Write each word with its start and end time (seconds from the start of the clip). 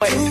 Bueno, 0.00 0.18
ella 0.22 0.29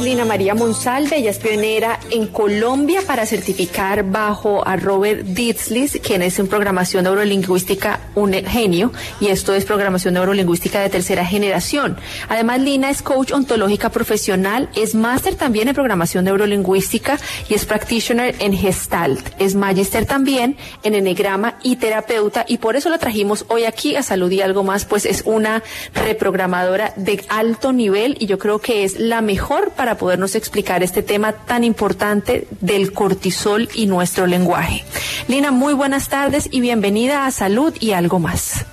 Lina 0.00 0.24
María 0.24 0.54
Monsalve, 0.54 1.16
ella 1.16 1.30
es 1.30 1.38
pionera 1.38 1.98
en 2.10 2.26
Colombia 2.26 3.00
para 3.06 3.24
certificar 3.24 4.04
bajo 4.04 4.66
a 4.66 4.76
Robert 4.76 5.22
Ditzlis, 5.22 5.98
quien 6.02 6.22
es 6.22 6.38
en 6.38 6.48
programación 6.48 7.04
neurolingüística 7.04 8.00
un 8.14 8.32
genio, 8.32 8.92
y 9.20 9.28
esto 9.28 9.54
es 9.54 9.64
programación 9.64 10.14
neurolingüística 10.14 10.80
de 10.80 10.90
tercera 10.90 11.24
generación. 11.24 11.96
Además, 12.28 12.60
Lina 12.60 12.90
es 12.90 13.02
coach 13.02 13.32
ontológica 13.32 13.90
profesional, 13.90 14.68
es 14.74 14.94
máster 14.94 15.34
también 15.34 15.68
en 15.68 15.74
programación 15.74 16.24
neurolingüística 16.24 17.18
y 17.48 17.54
es 17.54 17.64
practitioner 17.64 18.34
en 18.40 18.52
Gestalt. 18.56 19.28
Es 19.38 19.54
magister 19.54 20.04
también 20.06 20.56
en 20.82 20.94
enegrama 20.94 21.58
y 21.62 21.76
terapeuta, 21.76 22.44
y 22.48 22.58
por 22.58 22.76
eso 22.76 22.90
la 22.90 22.98
trajimos 22.98 23.44
hoy 23.48 23.64
aquí 23.64 23.96
a 23.96 24.02
Salud 24.02 24.30
y 24.30 24.40
algo 24.40 24.64
más, 24.64 24.84
pues 24.84 25.06
es 25.06 25.22
una 25.24 25.62
reprogramadora 25.94 26.92
de 26.96 27.24
alto 27.28 27.72
nivel 27.72 28.16
y 28.20 28.26
yo 28.26 28.38
creo 28.38 28.58
que 28.58 28.84
es 28.84 28.98
la 28.98 29.20
mejor 29.20 29.70
para 29.70 29.85
podernos 29.94 30.34
explicar 30.34 30.82
este 30.82 31.02
tema 31.02 31.32
tan 31.32 31.64
importante 31.64 32.48
del 32.60 32.92
cortisol 32.92 33.68
y 33.74 33.86
nuestro 33.86 34.26
lenguaje. 34.26 34.84
Lina, 35.28 35.52
muy 35.52 35.72
buenas 35.72 36.08
tardes 36.08 36.48
y 36.50 36.60
bienvenida 36.60 37.26
a 37.26 37.30
Salud 37.30 37.72
y 37.80 37.92
algo 37.92 38.18
más. 38.18 38.66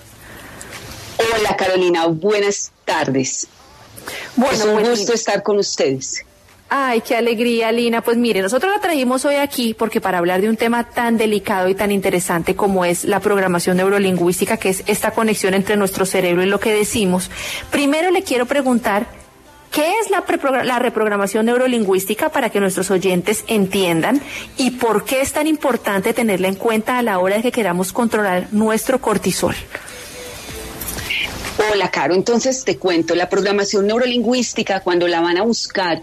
Hola 1.17 1.55
Carolina, 1.55 2.07
buenas 2.07 2.71
tardes. 2.85 3.47
Bueno, 4.35 4.53
es 4.53 4.65
un 4.65 4.73
pues, 4.73 4.89
gusto 4.89 5.13
estar 5.13 5.43
con 5.43 5.57
ustedes. 5.59 6.25
Ay, 6.75 7.01
qué 7.01 7.15
alegría, 7.15 7.71
Lina. 7.71 8.01
Pues 8.01 8.17
mire, 8.17 8.41
nosotros 8.41 8.73
la 8.73 8.81
trajimos 8.81 9.23
hoy 9.25 9.35
aquí 9.35 9.75
porque 9.75 10.01
para 10.01 10.17
hablar 10.17 10.41
de 10.41 10.49
un 10.49 10.57
tema 10.57 10.89
tan 10.89 11.17
delicado 11.17 11.69
y 11.69 11.75
tan 11.75 11.91
interesante 11.91 12.55
como 12.55 12.83
es 12.83 13.05
la 13.05 13.19
programación 13.19 13.77
neurolingüística, 13.77 14.57
que 14.57 14.69
es 14.69 14.83
esta 14.87 15.11
conexión 15.11 15.53
entre 15.53 15.77
nuestro 15.77 16.05
cerebro 16.07 16.41
y 16.41 16.47
lo 16.47 16.59
que 16.59 16.73
decimos, 16.73 17.29
primero 17.69 18.09
le 18.09 18.23
quiero 18.23 18.47
preguntar 18.47 19.05
¿Qué 19.73 19.91
es 19.99 20.11
la, 20.11 20.23
la, 20.63 20.77
reprogramación 20.77 21.47
neurolingüística 21.47 22.29
para 22.29 22.51
que 22.51 22.59
nuestros 22.59 22.91
oyentes 22.91 23.43
entiendan 23.47 24.21
y 24.55 24.69
por 24.69 25.03
qué 25.03 25.21
es 25.21 25.33
tan 25.33 25.47
importante 25.47 26.13
tenerla 26.13 26.47
en 26.47 26.53
cuenta 26.53 26.99
a 26.99 27.01
la 27.01 27.17
hora 27.17 27.37
de 27.37 27.41
que 27.41 27.51
queramos 27.51 27.91
controlar 27.91 28.49
nuestro 28.51 29.01
cortisol? 29.01 29.55
Hola, 31.55 31.91
Caro. 31.91 32.15
Entonces 32.15 32.63
te 32.63 32.77
cuento, 32.77 33.13
la 33.13 33.29
programación 33.29 33.85
neurolingüística, 33.85 34.79
cuando 34.79 35.07
la 35.07 35.21
van 35.21 35.37
a 35.37 35.43
buscar, 35.43 36.01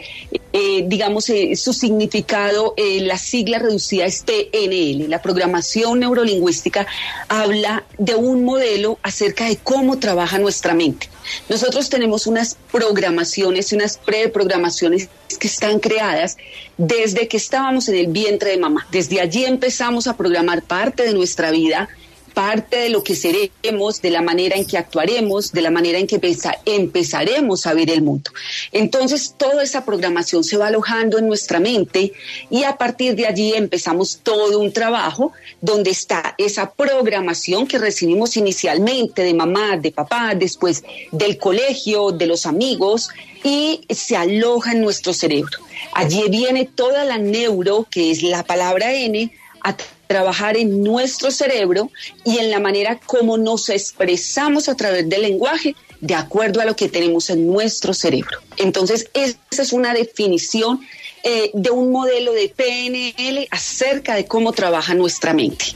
eh, 0.53 0.85
digamos, 0.87 1.29
eh, 1.29 1.57
su 1.57 1.73
significado, 1.73 2.75
eh, 2.77 3.01
la 3.01 3.19
sigla 3.19 3.59
reducida 3.59 4.05
es 4.05 4.23
PNL. 4.23 5.09
La 5.09 5.21
programación 5.21 5.99
neurolingüística 6.01 6.87
habla 7.29 7.85
de 7.99 8.15
un 8.15 8.45
modelo 8.45 8.99
acerca 9.03 9.47
de 9.47 9.57
cómo 9.57 9.99
trabaja 9.99 10.39
nuestra 10.39 10.73
mente. 10.73 11.09
Nosotros 11.49 11.91
tenemos 11.91 12.29
unas 12.29 12.57
programaciones 12.71 13.73
y 13.73 13.75
unas 13.75 13.99
preprogramaciones 13.99 15.09
que 15.41 15.49
están 15.49 15.81
creadas 15.81 16.37
desde 16.77 17.27
que 17.27 17.37
estábamos 17.37 17.89
en 17.89 17.97
el 17.97 18.07
vientre 18.07 18.51
de 18.51 18.59
mamá. 18.59 18.87
Desde 18.93 19.21
allí 19.21 19.45
empezamos 19.45 20.07
a 20.07 20.17
programar 20.17 20.63
parte 20.63 21.03
de 21.03 21.13
nuestra 21.13 21.51
vida 21.51 21.89
parte 22.35 22.77
de 22.77 22.89
lo 22.89 23.03
que 23.03 23.15
seremos, 23.15 24.01
de 24.01 24.11
la 24.11 24.23
manera 24.23 24.57
en 24.57 24.65
que 24.65 24.79
actuaremos, 24.79 25.53
de 25.53 25.63
la 25.63 25.71
manera 25.71 25.99
en 25.99 26.07
que 26.07 26.21
empezaremos 26.67 27.67
a 27.67 27.75
ver 27.75 27.91
el 27.91 28.03
mundo. 28.03 28.31
Entonces, 28.73 29.35
toda 29.37 29.63
esa 29.63 29.85
programación 29.85 30.45
se 30.45 30.57
va 30.57 30.69
alojando 30.69 31.19
en 31.19 31.27
nuestra 31.27 31.61
mente 31.61 32.13
y 32.51 32.65
a 32.65 32.77
partir 32.77 33.15
de 33.15 33.27
allí 33.27 33.53
empezamos 33.55 34.21
todo 34.23 34.59
un 34.59 34.73
trabajo 34.73 35.33
donde 35.61 35.91
está 35.91 36.35
esa 36.39 36.71
programación 36.73 37.67
que 37.67 37.79
recibimos 37.79 38.37
inicialmente 38.37 39.23
de 39.23 39.35
mamá, 39.35 39.77
de 39.77 39.93
papá, 39.93 40.35
después 40.35 40.83
del 41.13 41.39
colegio, 41.39 42.13
de 42.13 42.27
los 42.27 42.47
amigos 42.47 43.11
y 43.43 43.81
se 43.89 44.17
aloja 44.17 44.73
en 44.73 44.81
nuestro 44.81 45.13
cerebro. 45.13 45.59
Allí 45.93 46.25
viene 46.29 46.67
toda 46.67 47.05
la 47.05 47.19
neuro, 47.19 47.87
que 47.91 48.11
es 48.11 48.23
la 48.23 48.45
palabra 48.45 48.93
N, 48.93 49.33
a 49.63 49.77
trabajar 50.11 50.57
en 50.57 50.83
nuestro 50.83 51.31
cerebro 51.31 51.89
y 52.25 52.39
en 52.39 52.51
la 52.51 52.59
manera 52.59 52.99
como 53.07 53.39
nos 53.39 53.69
expresamos 53.69 54.69
a 54.69 54.75
través 54.75 55.09
del 55.09 55.23
lenguaje 55.23 55.77
de 56.01 56.17
acuerdo 56.17 56.61
a 56.61 56.65
lo 56.65 56.75
que 56.75 56.89
tenemos 56.89 57.31
en 57.31 57.47
nuestro 57.47 57.95
cerebro. 57.95 58.41
Entonces, 58.57 59.09
esa 59.15 59.63
es 59.63 59.73
una 59.73 59.95
definición 59.95 60.81
eh, 61.23 61.53
de 61.55 61.71
un 61.71 61.93
modelo 61.93 62.33
de 62.33 62.49
PNL 62.49 63.47
acerca 63.53 64.17
de 64.17 64.27
cómo 64.27 64.51
trabaja 64.51 64.95
nuestra 64.95 65.33
mente. 65.33 65.67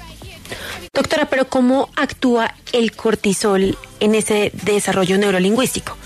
Doctora, 0.92 1.30
pero 1.30 1.48
¿cómo 1.48 1.88
actúa 1.94 2.56
el 2.72 2.90
cortisol 2.90 3.78
en 4.00 4.16
ese 4.16 4.50
desarrollo 4.64 5.16
neurolingüístico? 5.16 5.96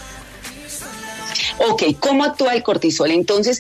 Ok, 1.71 1.83
¿cómo 1.99 2.25
actúa 2.25 2.53
el 2.53 2.63
cortisol? 2.63 3.11
Entonces, 3.11 3.59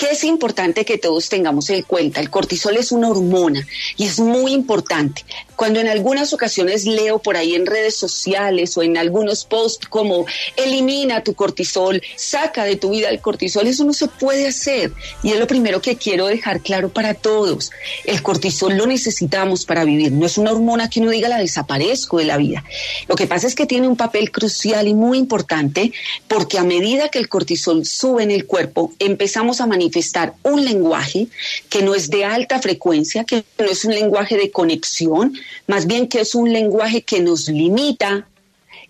¿Qué 0.00 0.12
es 0.12 0.24
importante 0.24 0.86
que 0.86 0.96
todos 0.96 1.28
tengamos 1.28 1.68
en 1.68 1.82
cuenta? 1.82 2.20
El 2.20 2.30
cortisol 2.30 2.74
es 2.78 2.90
una 2.90 3.10
hormona 3.10 3.66
y 3.98 4.06
es 4.06 4.18
muy 4.18 4.52
importante. 4.52 5.26
Cuando 5.56 5.78
en 5.78 5.88
algunas 5.88 6.32
ocasiones 6.32 6.86
leo 6.86 7.18
por 7.18 7.36
ahí 7.36 7.54
en 7.54 7.66
redes 7.66 7.96
sociales 7.96 8.78
o 8.78 8.82
en 8.82 8.96
algunos 8.96 9.44
posts 9.44 9.86
como 9.88 10.24
elimina 10.56 11.22
tu 11.22 11.34
cortisol, 11.34 12.00
saca 12.16 12.64
de 12.64 12.76
tu 12.76 12.92
vida 12.92 13.10
el 13.10 13.20
cortisol, 13.20 13.66
eso 13.66 13.84
no 13.84 13.92
se 13.92 14.08
puede 14.08 14.46
hacer. 14.46 14.90
Y 15.22 15.32
es 15.32 15.38
lo 15.38 15.46
primero 15.46 15.82
que 15.82 15.96
quiero 15.96 16.28
dejar 16.28 16.62
claro 16.62 16.88
para 16.88 17.12
todos. 17.12 17.70
El 18.06 18.22
cortisol 18.22 18.78
lo 18.78 18.86
necesitamos 18.86 19.66
para 19.66 19.84
vivir. 19.84 20.12
No 20.12 20.24
es 20.24 20.38
una 20.38 20.52
hormona 20.52 20.88
que 20.88 21.00
uno 21.00 21.10
diga 21.10 21.28
la 21.28 21.36
desaparezco 21.36 22.16
de 22.16 22.24
la 22.24 22.38
vida. 22.38 22.64
Lo 23.06 23.16
que 23.16 23.26
pasa 23.26 23.46
es 23.46 23.54
que 23.54 23.66
tiene 23.66 23.86
un 23.86 23.96
papel 23.96 24.32
crucial 24.32 24.88
y 24.88 24.94
muy 24.94 25.18
importante 25.18 25.92
porque 26.26 26.56
a 26.56 26.64
medida 26.64 27.10
que 27.10 27.18
el 27.18 27.28
cortisol 27.28 27.84
sube 27.84 28.22
en 28.22 28.30
el 28.30 28.46
cuerpo, 28.46 28.94
empezamos 28.98 29.60
a 29.60 29.66
manifestar 29.90 30.34
un 30.44 30.64
lenguaje 30.64 31.26
que 31.68 31.82
no 31.82 31.94
es 31.94 32.10
de 32.10 32.24
alta 32.24 32.60
frecuencia, 32.60 33.24
que 33.24 33.44
no 33.58 33.66
es 33.66 33.84
un 33.84 33.92
lenguaje 33.92 34.36
de 34.36 34.50
conexión, 34.50 35.34
más 35.66 35.86
bien 35.86 36.08
que 36.08 36.20
es 36.20 36.34
un 36.34 36.52
lenguaje 36.52 37.02
que 37.02 37.20
nos 37.20 37.48
limita 37.48 38.26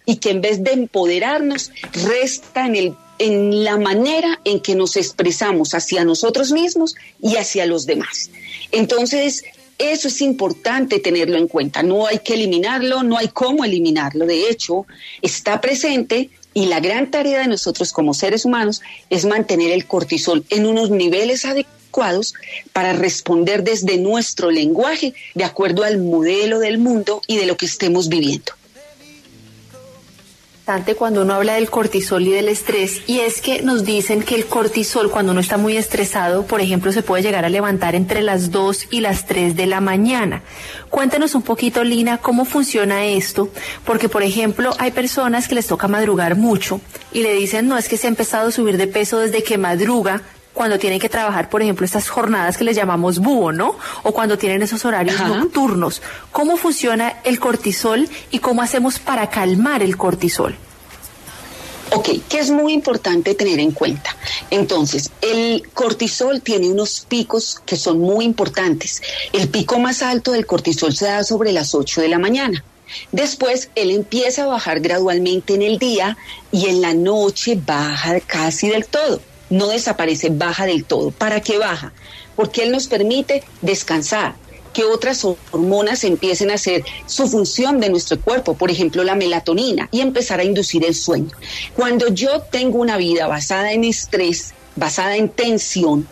y 0.04 0.16
que 0.16 0.30
en 0.30 0.40
vez 0.40 0.62
de 0.62 0.72
empoderarnos, 0.72 1.70
resta 1.92 2.66
en, 2.66 2.76
el, 2.76 2.94
en 3.18 3.64
la 3.64 3.78
manera 3.78 4.40
en 4.44 4.60
que 4.60 4.74
nos 4.74 4.96
expresamos 4.96 5.72
hacia 5.74 6.04
nosotros 6.04 6.52
mismos 6.52 6.96
y 7.22 7.36
hacia 7.36 7.64
los 7.64 7.86
demás. 7.86 8.30
Entonces, 8.72 9.44
eso 9.78 10.08
es 10.08 10.20
importante 10.20 10.98
tenerlo 10.98 11.38
en 11.38 11.48
cuenta. 11.48 11.82
No 11.82 12.06
hay 12.06 12.18
que 12.18 12.34
eliminarlo, 12.34 13.02
no 13.02 13.16
hay 13.16 13.28
cómo 13.28 13.64
eliminarlo. 13.64 14.26
De 14.26 14.50
hecho, 14.50 14.86
está 15.22 15.60
presente 15.60 16.28
y 16.54 16.66
la 16.66 16.80
gran 16.80 17.10
tarea 17.10 17.40
de 17.40 17.48
nosotros 17.48 17.92
como 17.92 18.14
seres 18.14 18.44
humanos 18.44 18.80
es 19.08 19.24
mantener 19.24 19.70
el 19.70 19.86
cortisol 19.86 20.44
en 20.50 20.66
unos 20.66 20.90
niveles 20.90 21.44
adecuados 21.44 22.34
para 22.72 22.92
responder 22.92 23.62
desde 23.64 23.98
nuestro 23.98 24.50
lenguaje 24.50 25.14
de 25.34 25.44
acuerdo 25.44 25.84
al 25.84 25.98
modelo 25.98 26.58
del 26.58 26.78
mundo 26.78 27.20
y 27.26 27.36
de 27.36 27.46
lo 27.46 27.56
que 27.56 27.66
estemos 27.66 28.08
viviendo 28.08 28.52
cuando 30.96 31.22
uno 31.22 31.34
habla 31.34 31.54
del 31.54 31.68
cortisol 31.68 32.22
y 32.22 32.30
del 32.30 32.48
estrés 32.48 33.02
y 33.08 33.20
es 33.20 33.40
que 33.40 33.60
nos 33.62 33.84
dicen 33.84 34.22
que 34.22 34.36
el 34.36 34.46
cortisol 34.46 35.10
cuando 35.10 35.32
uno 35.32 35.40
está 35.40 35.56
muy 35.56 35.76
estresado, 35.76 36.46
por 36.46 36.60
ejemplo, 36.60 36.92
se 36.92 37.02
puede 37.02 37.24
llegar 37.24 37.44
a 37.44 37.48
levantar 37.48 37.96
entre 37.96 38.22
las 38.22 38.52
2 38.52 38.86
y 38.90 39.00
las 39.00 39.26
3 39.26 39.56
de 39.56 39.66
la 39.66 39.80
mañana. 39.80 40.42
Cuéntanos 40.88 41.34
un 41.34 41.42
poquito, 41.42 41.82
Lina, 41.82 42.18
cómo 42.18 42.44
funciona 42.44 43.04
esto, 43.04 43.48
porque 43.84 44.08
por 44.08 44.22
ejemplo, 44.22 44.72
hay 44.78 44.92
personas 44.92 45.48
que 45.48 45.56
les 45.56 45.66
toca 45.66 45.88
madrugar 45.88 46.36
mucho 46.36 46.80
y 47.12 47.22
le 47.22 47.34
dicen, 47.34 47.66
"No, 47.66 47.76
es 47.76 47.88
que 47.88 47.96
se 47.96 48.06
ha 48.06 48.10
empezado 48.10 48.48
a 48.48 48.52
subir 48.52 48.76
de 48.76 48.86
peso 48.86 49.18
desde 49.18 49.42
que 49.42 49.58
madruga, 49.58 50.22
cuando 50.60 50.78
tienen 50.78 51.00
que 51.00 51.08
trabajar, 51.08 51.48
por 51.48 51.62
ejemplo, 51.62 51.86
estas 51.86 52.10
jornadas 52.10 52.58
que 52.58 52.64
les 52.64 52.76
llamamos 52.76 53.18
búho, 53.18 53.50
¿no? 53.50 53.76
O 54.02 54.12
cuando 54.12 54.36
tienen 54.36 54.60
esos 54.60 54.84
horarios 54.84 55.18
nocturnos. 55.18 56.02
¿Cómo 56.32 56.58
funciona 56.58 57.14
el 57.24 57.40
cortisol 57.40 58.06
y 58.30 58.40
cómo 58.40 58.60
hacemos 58.60 58.98
para 58.98 59.30
calmar 59.30 59.82
el 59.82 59.96
cortisol? 59.96 60.54
Ok, 61.92 62.10
que 62.28 62.40
es 62.40 62.50
muy 62.50 62.74
importante 62.74 63.34
tener 63.34 63.58
en 63.58 63.70
cuenta. 63.70 64.14
Entonces, 64.50 65.10
el 65.22 65.66
cortisol 65.72 66.42
tiene 66.42 66.68
unos 66.68 67.06
picos 67.08 67.62
que 67.64 67.76
son 67.76 67.98
muy 67.98 68.26
importantes. 68.26 69.00
El 69.32 69.48
pico 69.48 69.78
más 69.78 70.02
alto 70.02 70.32
del 70.32 70.44
cortisol 70.44 70.94
se 70.94 71.06
da 71.06 71.24
sobre 71.24 71.52
las 71.52 71.74
8 71.74 72.02
de 72.02 72.08
la 72.08 72.18
mañana. 72.18 72.62
Después, 73.12 73.70
él 73.76 73.92
empieza 73.92 74.42
a 74.42 74.48
bajar 74.48 74.80
gradualmente 74.80 75.54
en 75.54 75.62
el 75.62 75.78
día 75.78 76.18
y 76.52 76.66
en 76.66 76.82
la 76.82 76.92
noche 76.92 77.58
baja 77.64 78.20
casi 78.20 78.68
del 78.68 78.84
todo 78.84 79.22
no 79.50 79.68
desaparece, 79.68 80.30
baja 80.30 80.66
del 80.66 80.84
todo. 80.84 81.10
¿Para 81.10 81.40
qué 81.40 81.58
baja? 81.58 81.92
Porque 82.36 82.62
Él 82.62 82.72
nos 82.72 82.86
permite 82.86 83.42
descansar, 83.60 84.36
que 84.72 84.84
otras 84.84 85.24
hormonas 85.24 86.04
empiecen 86.04 86.50
a 86.50 86.54
hacer 86.54 86.84
su 87.06 87.26
función 87.28 87.80
de 87.80 87.90
nuestro 87.90 88.20
cuerpo, 88.20 88.54
por 88.54 88.70
ejemplo 88.70 89.02
la 89.02 89.16
melatonina, 89.16 89.88
y 89.90 90.00
empezar 90.00 90.40
a 90.40 90.44
inducir 90.44 90.84
el 90.84 90.94
sueño. 90.94 91.30
Cuando 91.74 92.08
yo 92.08 92.40
tengo 92.42 92.78
una 92.78 92.96
vida 92.96 93.26
basada 93.26 93.72
en 93.72 93.84
estrés, 93.84 94.54
basada 94.76 95.16
en 95.16 95.28
tensión, 95.28 96.06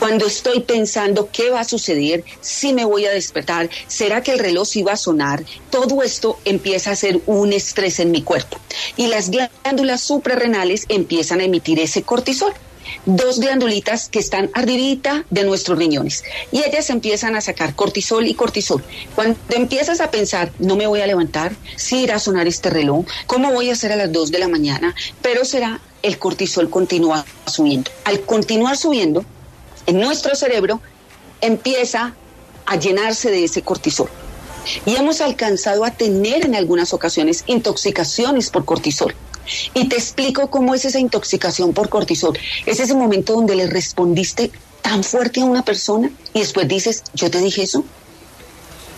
Cuando 0.00 0.26
estoy 0.26 0.60
pensando 0.60 1.28
qué 1.30 1.50
va 1.50 1.60
a 1.60 1.64
suceder, 1.64 2.24
si 2.40 2.72
me 2.72 2.86
voy 2.86 3.04
a 3.04 3.10
despertar, 3.10 3.68
será 3.86 4.22
que 4.22 4.32
el 4.32 4.38
reloj 4.38 4.74
iba 4.76 4.92
a 4.92 4.96
sonar, 4.96 5.44
todo 5.68 6.02
esto 6.02 6.38
empieza 6.46 6.90
a 6.90 6.96
ser 6.96 7.20
un 7.26 7.52
estrés 7.52 8.00
en 8.00 8.10
mi 8.10 8.22
cuerpo. 8.22 8.56
Y 8.96 9.08
las 9.08 9.28
glándulas 9.30 10.00
suprarrenales 10.00 10.86
empiezan 10.88 11.40
a 11.40 11.44
emitir 11.44 11.78
ese 11.78 12.02
cortisol. 12.02 12.54
Dos 13.04 13.40
glandulitas 13.40 14.08
que 14.08 14.20
están 14.20 14.50
arribita 14.54 15.26
de 15.28 15.44
nuestros 15.44 15.78
riñones. 15.78 16.24
Y 16.50 16.64
ellas 16.64 16.88
empiezan 16.88 17.36
a 17.36 17.42
sacar 17.42 17.74
cortisol 17.74 18.26
y 18.26 18.32
cortisol. 18.32 18.82
Cuando 19.14 19.38
empiezas 19.50 20.00
a 20.00 20.10
pensar, 20.10 20.50
no 20.58 20.76
me 20.76 20.86
voy 20.86 21.02
a 21.02 21.06
levantar, 21.06 21.54
si 21.76 22.04
irá 22.04 22.14
a 22.16 22.20
sonar 22.20 22.48
este 22.48 22.70
reloj, 22.70 23.04
cómo 23.26 23.52
voy 23.52 23.68
a 23.68 23.74
hacer 23.74 23.92
a 23.92 23.96
las 23.96 24.10
2 24.10 24.30
de 24.30 24.38
la 24.38 24.48
mañana, 24.48 24.94
pero 25.20 25.44
será 25.44 25.78
el 26.02 26.18
cortisol 26.18 26.70
continúa 26.70 27.26
subiendo. 27.46 27.90
Al 28.04 28.22
continuar 28.22 28.78
subiendo, 28.78 29.26
en 29.86 30.00
nuestro 30.00 30.34
cerebro 30.34 30.80
empieza 31.40 32.14
a 32.66 32.76
llenarse 32.76 33.30
de 33.30 33.44
ese 33.44 33.62
cortisol. 33.62 34.08
Y 34.84 34.96
hemos 34.96 35.20
alcanzado 35.20 35.84
a 35.84 35.90
tener 35.90 36.44
en 36.44 36.54
algunas 36.54 36.92
ocasiones 36.92 37.44
intoxicaciones 37.46 38.50
por 38.50 38.64
cortisol. 38.64 39.14
Y 39.74 39.88
te 39.88 39.96
explico 39.96 40.50
cómo 40.50 40.74
es 40.74 40.84
esa 40.84 41.00
intoxicación 41.00 41.72
por 41.72 41.88
cortisol. 41.88 42.38
Es 42.66 42.78
ese 42.78 42.94
momento 42.94 43.34
donde 43.34 43.56
le 43.56 43.66
respondiste 43.66 44.50
tan 44.82 45.02
fuerte 45.02 45.40
a 45.40 45.44
una 45.44 45.64
persona 45.64 46.10
y 46.32 46.40
después 46.40 46.68
dices, 46.68 47.02
yo 47.14 47.30
te 47.30 47.40
dije 47.40 47.62
eso. 47.62 47.84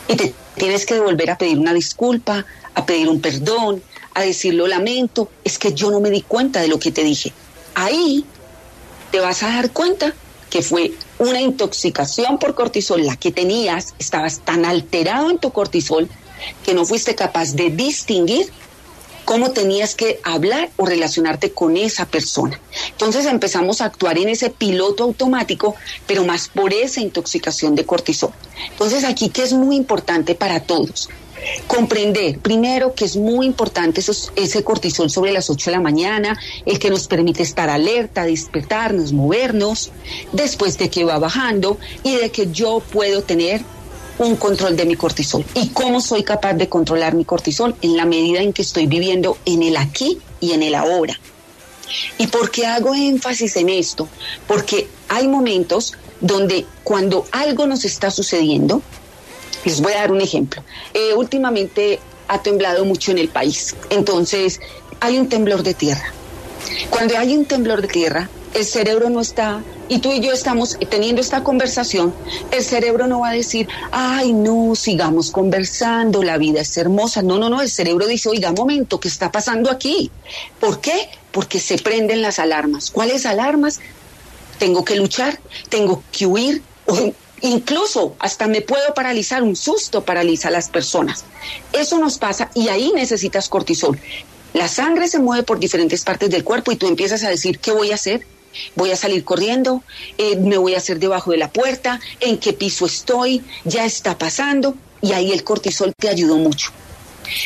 Y 0.09 0.17
te 0.17 0.35
tienes 0.57 0.85
que 0.85 1.01
volver 1.01 1.31
a 1.31 1.39
pedir 1.39 1.59
una 1.59 1.73
disculpa, 1.73 2.45
a 2.75 2.87
pedir 2.87 3.09
un 3.09 3.21
perdón, 3.21 3.83
a 4.15 4.23
decir 4.23 4.55
lo 4.55 4.67
lamento, 4.67 5.31
es 5.45 5.59
que 5.59 5.73
yo 5.73 5.91
no 5.91 6.01
me 6.01 6.11
di 6.11 6.23
cuenta 6.23 6.61
de 6.61 6.69
lo 6.69 6.79
que 6.79 6.93
te 6.93 7.05
dije. 7.05 7.33
Ahí 7.75 8.25
te 9.11 9.21
vas 9.21 9.43
a 9.43 9.49
dar 9.49 9.71
cuenta 9.71 10.15
que 10.53 10.61
fue 10.61 10.93
una 11.19 11.41
intoxicación 11.41 12.39
por 12.39 12.55
cortisol 12.55 13.07
la 13.07 13.17
que 13.17 13.33
tenías, 13.33 13.95
estabas 13.99 14.41
tan 14.41 14.67
alterado 14.67 15.31
en 15.31 15.39
tu 15.39 15.51
cortisol 15.51 16.11
que 16.63 16.75
no 16.75 16.85
fuiste 16.85 17.15
capaz 17.15 17.55
de 17.55 17.71
distinguir 17.71 18.53
cómo 19.25 19.53
tenías 19.53 19.95
que 19.95 20.21
hablar 20.23 20.69
o 20.77 20.85
relacionarte 20.85 21.53
con 21.53 21.79
esa 21.79 22.05
persona. 22.05 22.61
Entonces 22.91 23.25
empezamos 23.25 23.81
a 23.81 23.87
actuar 23.87 24.19
en 24.19 24.29
ese 24.29 24.51
piloto 24.51 25.05
automático, 25.05 25.75
pero 26.07 26.23
más 26.27 26.49
por 26.49 26.75
esa 26.75 27.01
intoxicación 27.01 27.75
de 27.75 27.87
cortisol. 27.87 28.33
Entonces 28.73 29.05
aquí 29.05 29.31
que 29.31 29.45
es 29.45 29.55
muy 29.55 29.75
importante 29.75 30.35
para 30.35 30.61
todos. 30.61 31.09
Comprender, 31.67 32.39
primero, 32.39 32.95
que 32.95 33.05
es 33.05 33.17
muy 33.17 33.47
importante 33.47 34.03
ese 34.37 34.65
cortisol 34.65 35.11
sobre 35.11 35.33
las 35.33 35.51
8 35.51 35.71
de 35.71 35.77
la 35.77 35.83
mañana, 35.83 36.39
el 36.67 36.79
que 36.79 36.91
nos 36.91 37.09
permite 37.09 37.43
estar 37.43 37.69
alerta, 37.71 38.25
despertarnos, 38.25 39.13
movernos, 39.13 39.91
después 40.33 40.79
de 40.79 40.91
que 40.91 41.05
va 41.05 41.19
bajando 41.19 41.79
y 42.03 42.17
de 42.17 42.31
que 42.31 42.51
yo 42.53 42.81
puedo 42.93 43.23
tener 43.23 43.63
un 44.19 44.37
control 44.37 44.77
de 44.77 44.85
mi 44.85 44.97
cortisol. 44.97 45.45
¿Y 45.55 45.69
cómo 45.69 46.01
soy 46.01 46.23
capaz 46.23 46.55
de 46.55 46.69
controlar 46.69 47.15
mi 47.15 47.25
cortisol? 47.25 47.75
En 47.83 47.97
la 47.97 48.05
medida 48.05 48.41
en 48.41 48.53
que 48.53 48.63
estoy 48.63 48.87
viviendo 48.87 49.39
en 49.45 49.63
el 49.63 49.77
aquí 49.77 50.19
y 50.41 50.53
en 50.53 50.63
el 50.63 50.75
ahora. 50.75 51.19
¿Y 52.19 52.29
por 52.29 52.51
qué 52.51 52.67
hago 52.67 52.95
énfasis 52.95 53.57
en 53.57 53.69
esto? 53.69 54.09
Porque 54.47 54.89
hay 55.09 55.29
momentos 55.29 55.95
donde 56.21 56.67
cuando 56.85 57.27
algo 57.33 57.67
nos 57.67 57.85
está 57.85 58.11
sucediendo, 58.11 58.83
les 59.65 59.81
voy 59.81 59.93
a 59.93 59.99
dar 59.99 60.13
un 60.13 60.21
ejemplo. 60.21 60.63
Eh, 60.95 61.15
últimamente 61.15 61.99
ha 62.29 62.43
temblado 62.43 62.85
mucho 62.85 63.11
en 63.11 63.19
el 63.19 63.29
país, 63.29 63.75
entonces 63.91 64.61
hay 65.01 65.19
un 65.19 65.29
temblor 65.29 65.63
de 65.63 65.75
tierra. 65.75 66.13
Cuando 66.91 67.19
hay 67.19 67.37
un 67.37 67.45
temblor 67.45 67.83
de 67.83 67.89
tierra, 67.89 68.29
el 68.55 68.65
cerebro 68.65 69.11
no 69.11 69.21
está, 69.21 69.63
y 69.89 69.99
tú 69.99 70.13
y 70.13 70.21
yo 70.21 70.33
estamos 70.33 70.79
teniendo 70.91 71.21
esta 71.21 71.43
conversación, 71.43 72.15
el 72.51 72.63
cerebro 72.63 73.07
no 73.07 73.21
va 73.21 73.31
a 73.31 73.33
decir, 73.33 73.69
ay, 73.91 74.33
no, 74.33 74.75
sigamos 74.75 75.31
conversando, 75.31 76.23
la 76.23 76.39
vida 76.39 76.61
es 76.61 76.77
hermosa. 76.77 77.23
No, 77.23 77.39
no, 77.39 77.51
no, 77.51 77.61
el 77.61 77.71
cerebro 77.71 78.07
dice, 78.07 78.29
oiga, 78.29 78.53
momento, 78.53 79.01
¿qué 79.01 79.09
está 79.09 79.31
pasando 79.31 79.71
aquí? 79.71 80.11
¿Por 80.61 80.81
qué? 80.81 81.11
Porque 81.31 81.59
se 81.59 81.79
prenden 81.79 82.23
las 82.23 82.39
alarmas. 82.39 82.91
¿Cuáles 82.91 83.27
alarmas? 83.27 83.81
Tengo 84.59 84.85
que 84.85 84.97
luchar, 84.97 85.39
tengo 85.69 86.03
que 86.13 86.27
huir, 86.27 86.63
incluso 87.43 88.17
hasta 88.19 88.47
me 88.49 88.63
puedo 88.63 88.95
paralizar, 88.95 89.43
un 89.43 89.57
susto 89.57 90.05
paraliza 90.05 90.49
a 90.49 90.53
las 90.53 90.69
personas. 90.69 91.25
Eso 91.73 91.99
nos 91.99 92.19
pasa 92.19 92.51
y 92.55 92.69
ahí 92.69 92.93
necesitas 92.95 93.49
cortisol. 93.49 93.99
La 94.55 94.69
sangre 94.69 95.09
se 95.09 95.19
mueve 95.19 95.45
por 95.45 95.59
diferentes 95.59 96.05
partes 96.05 96.31
del 96.31 96.45
cuerpo 96.45 96.73
y 96.73 96.77
tú 96.77 96.87
empiezas 96.87 97.23
a 97.25 97.31
decir, 97.31 97.59
¿qué 97.59 97.73
voy 97.73 97.91
a 97.93 97.97
hacer? 97.97 98.27
voy 98.75 98.91
a 98.91 98.97
salir 98.97 99.25
corriendo, 99.25 99.83
eh, 100.19 100.37
me 100.37 100.59
voy 100.59 100.75
a 100.75 100.79
hacer 100.79 100.99
debajo 100.99 101.31
de 101.31 101.39
la 101.39 101.51
puerta, 101.51 102.01
en 102.21 102.39
qué 102.39 102.53
piso 102.53 102.87
estoy, 102.87 103.43
ya 103.65 103.85
está 103.85 104.19
pasando, 104.19 104.77
y 105.01 105.13
ahí 105.13 105.33
el 105.33 105.45
cortisol 105.45 105.93
te 105.99 106.09
ayudó 106.09 106.37
mucho. 106.37 106.71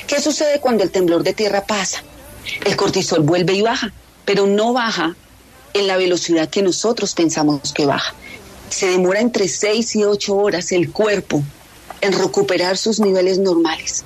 ¿Qué 0.07 0.21
sucede 0.21 0.61
cuando 0.61 0.83
el 0.83 0.91
temblor 0.91 1.23
de 1.23 1.33
tierra 1.33 1.65
pasa? 1.65 2.03
El 2.65 2.77
cortisol 2.77 3.21
vuelve 3.23 3.55
y 3.55 3.63
baja, 3.63 3.93
pero 4.25 4.47
no 4.47 4.73
baja 4.73 5.15
en 5.75 5.87
la 5.87 5.97
velocidad 5.97 6.49
que 6.49 6.63
nosotros 6.63 7.15
pensamos 7.15 7.73
que 7.73 7.87
baja. 7.87 8.15
Se 8.69 8.89
demora 8.89 9.21
entre 9.21 9.49
6 9.49 9.97
y 9.97 10.05
8 10.05 10.37
horas 10.37 10.73
el 10.73 10.93
cuerpo 10.93 11.43
en 12.01 12.13
recuperar 12.13 12.77
sus 12.77 13.01
niveles 13.01 13.39
normales. 13.39 14.05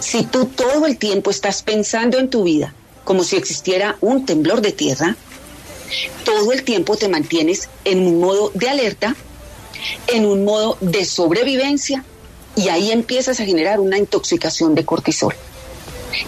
Si 0.00 0.24
tú 0.24 0.46
todo 0.46 0.86
el 0.86 0.98
tiempo 0.98 1.30
estás 1.30 1.62
pensando 1.62 2.18
en 2.18 2.30
tu 2.30 2.44
vida 2.44 2.74
como 3.04 3.24
si 3.24 3.36
existiera 3.36 3.96
un 4.00 4.26
temblor 4.26 4.60
de 4.60 4.72
tierra, 4.72 5.16
todo 6.24 6.52
el 6.52 6.62
tiempo 6.62 6.96
te 6.96 7.08
mantienes 7.08 7.68
en 7.84 8.06
un 8.06 8.20
modo 8.20 8.50
de 8.54 8.68
alerta, 8.68 9.16
en 10.08 10.26
un 10.26 10.44
modo 10.44 10.76
de 10.80 11.04
sobrevivencia 11.04 12.04
y 12.54 12.68
ahí 12.68 12.90
empiezas 12.90 13.40
a 13.40 13.44
generar 13.44 13.80
una 13.80 13.98
intoxicación 13.98 14.74
de 14.74 14.84
cortisol. 14.84 15.34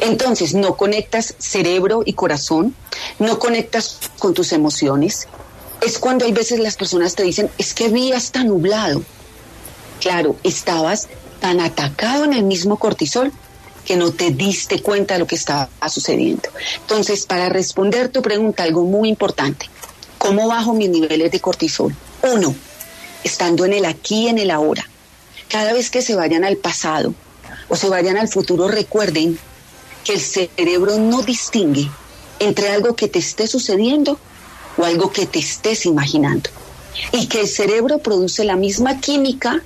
Entonces 0.00 0.54
no 0.54 0.76
conectas 0.76 1.34
cerebro 1.38 2.02
y 2.04 2.12
corazón, 2.12 2.74
no 3.18 3.38
conectas 3.38 3.98
con 4.18 4.32
tus 4.34 4.52
emociones. 4.52 5.26
Es 5.80 5.98
cuando 5.98 6.24
hay 6.24 6.32
veces 6.32 6.60
las 6.60 6.76
personas 6.76 7.14
te 7.14 7.22
dicen, 7.22 7.50
es 7.58 7.74
que 7.74 7.88
vi 7.88 8.12
hasta 8.12 8.44
nublado. 8.44 9.02
Claro, 10.00 10.36
estabas 10.42 11.08
tan 11.40 11.60
atacado 11.60 12.24
en 12.24 12.34
el 12.34 12.44
mismo 12.44 12.78
cortisol 12.78 13.32
que 13.84 13.96
no 13.96 14.12
te 14.12 14.30
diste 14.30 14.82
cuenta 14.82 15.14
de 15.14 15.20
lo 15.20 15.26
que 15.26 15.36
estaba 15.36 15.68
sucediendo. 15.88 16.48
Entonces, 16.80 17.26
para 17.26 17.48
responder 17.48 18.08
tu 18.08 18.22
pregunta, 18.22 18.62
algo 18.62 18.84
muy 18.84 19.08
importante, 19.08 19.66
¿cómo 20.18 20.48
bajo 20.48 20.74
mis 20.74 20.90
niveles 20.90 21.32
de 21.32 21.40
cortisol? 21.40 21.94
Uno, 22.22 22.54
estando 23.24 23.64
en 23.64 23.72
el 23.72 23.84
aquí 23.86 24.28
en 24.28 24.38
el 24.38 24.50
ahora. 24.50 24.86
Cada 25.48 25.72
vez 25.72 25.90
que 25.90 26.02
se 26.02 26.14
vayan 26.14 26.44
al 26.44 26.56
pasado 26.56 27.14
o 27.68 27.76
se 27.76 27.88
vayan 27.88 28.16
al 28.16 28.28
futuro, 28.28 28.68
recuerden 28.68 29.38
que 30.04 30.12
el 30.12 30.20
cerebro 30.20 30.98
no 30.98 31.22
distingue 31.22 31.90
entre 32.38 32.70
algo 32.70 32.94
que 32.94 33.08
te 33.08 33.18
esté 33.18 33.46
sucediendo 33.46 34.18
o 34.80 34.84
algo 34.84 35.12
que 35.12 35.26
te 35.26 35.38
estés 35.38 35.84
imaginando. 35.86 36.50
Y 37.12 37.26
que 37.26 37.40
el 37.40 37.48
cerebro 37.48 37.98
produce 37.98 38.44
la 38.44 38.56
misma 38.56 39.00
química 39.00 39.62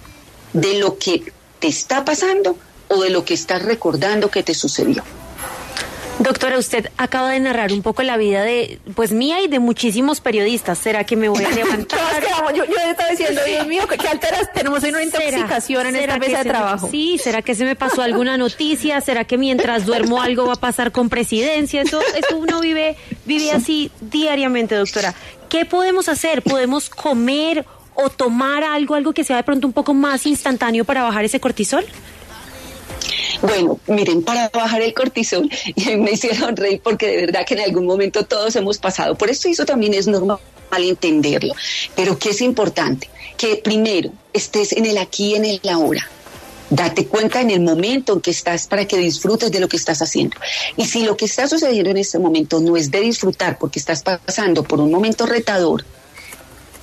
de 0.52 0.78
lo 0.78 0.98
que 0.98 1.32
te 1.60 1.68
está 1.68 2.04
pasando 2.04 2.56
o 2.88 3.00
de 3.00 3.10
lo 3.10 3.24
que 3.24 3.34
estás 3.34 3.62
recordando 3.62 4.30
que 4.30 4.42
te 4.42 4.54
sucedió. 4.54 5.02
Doctora, 6.24 6.56
usted 6.56 6.90
acaba 6.96 7.30
de 7.32 7.38
narrar 7.38 7.70
un 7.70 7.82
poco 7.82 8.02
la 8.02 8.16
vida 8.16 8.42
de, 8.42 8.78
pues 8.94 9.12
mía 9.12 9.42
y 9.42 9.46
de 9.48 9.58
muchísimos 9.58 10.22
periodistas. 10.22 10.78
¿Será 10.78 11.04
que 11.04 11.16
me 11.16 11.28
voy 11.28 11.44
a 11.44 11.50
levantar? 11.54 12.00
yo, 12.54 12.64
yo 12.64 12.74
estaba 12.90 13.10
diciendo, 13.10 13.42
Dios 13.46 13.66
mío, 13.66 13.82
¿qué 13.86 14.08
alteras? 14.08 14.50
Tenemos 14.54 14.82
una 14.84 15.02
intoxicación 15.02 15.86
en 15.88 15.96
esta 15.96 16.18
mesa 16.18 16.38
de 16.38 16.44
trabajo. 16.48 16.88
sí, 16.90 17.18
¿será 17.18 17.42
que 17.42 17.54
se 17.54 17.66
me 17.66 17.76
pasó 17.76 18.00
alguna 18.00 18.38
noticia? 18.38 19.02
¿Será 19.02 19.24
que 19.24 19.36
mientras 19.36 19.84
duermo 19.84 20.22
algo 20.22 20.46
va 20.46 20.54
a 20.54 20.56
pasar 20.56 20.92
con 20.92 21.10
presidencia? 21.10 21.82
Eso, 21.82 22.00
eso 22.00 22.38
uno 22.38 22.60
vive, 22.60 22.96
vive 23.26 23.50
así 23.50 23.90
diariamente, 24.00 24.76
doctora. 24.76 25.14
¿Qué 25.50 25.66
podemos 25.66 26.08
hacer? 26.08 26.40
¿Podemos 26.40 26.88
comer 26.88 27.66
o 27.94 28.08
tomar 28.08 28.64
algo, 28.64 28.94
algo 28.94 29.12
que 29.12 29.24
sea 29.24 29.36
de 29.36 29.42
pronto 29.42 29.66
un 29.66 29.74
poco 29.74 29.92
más 29.92 30.24
instantáneo 30.24 30.86
para 30.86 31.02
bajar 31.02 31.26
ese 31.26 31.38
cortisol? 31.38 31.84
Bueno, 33.42 33.78
miren, 33.86 34.22
para 34.22 34.48
bajar 34.48 34.82
el 34.82 34.94
cortisol, 34.94 35.50
y 35.76 35.96
me 35.96 36.12
hicieron 36.12 36.56
reír 36.56 36.80
porque 36.82 37.06
de 37.06 37.16
verdad 37.26 37.46
que 37.46 37.54
en 37.54 37.60
algún 37.60 37.86
momento 37.86 38.24
todos 38.24 38.56
hemos 38.56 38.78
pasado 38.78 39.14
por 39.16 39.30
eso 39.30 39.48
y 39.48 39.52
eso 39.52 39.64
también 39.64 39.94
es 39.94 40.06
normal 40.06 40.38
entenderlo. 40.82 41.54
Pero 41.94 42.18
¿qué 42.18 42.30
es 42.30 42.40
importante? 42.40 43.08
Que 43.36 43.56
primero 43.56 44.10
estés 44.32 44.72
en 44.72 44.86
el 44.86 44.98
aquí 44.98 45.32
y 45.32 45.34
en 45.36 45.44
el 45.44 45.60
ahora. 45.70 46.08
Date 46.70 47.06
cuenta 47.06 47.40
en 47.40 47.50
el 47.50 47.60
momento 47.60 48.14
en 48.14 48.20
que 48.20 48.30
estás 48.30 48.66
para 48.66 48.86
que 48.86 48.96
disfrutes 48.96 49.52
de 49.52 49.60
lo 49.60 49.68
que 49.68 49.76
estás 49.76 50.00
haciendo. 50.00 50.36
Y 50.76 50.86
si 50.86 51.04
lo 51.04 51.16
que 51.16 51.26
está 51.26 51.46
sucediendo 51.46 51.90
en 51.90 51.98
este 51.98 52.18
momento 52.18 52.58
no 52.60 52.76
es 52.76 52.90
de 52.90 53.00
disfrutar 53.00 53.58
porque 53.58 53.78
estás 53.78 54.02
pasando 54.02 54.64
por 54.64 54.80
un 54.80 54.90
momento 54.90 55.26
retador, 55.26 55.84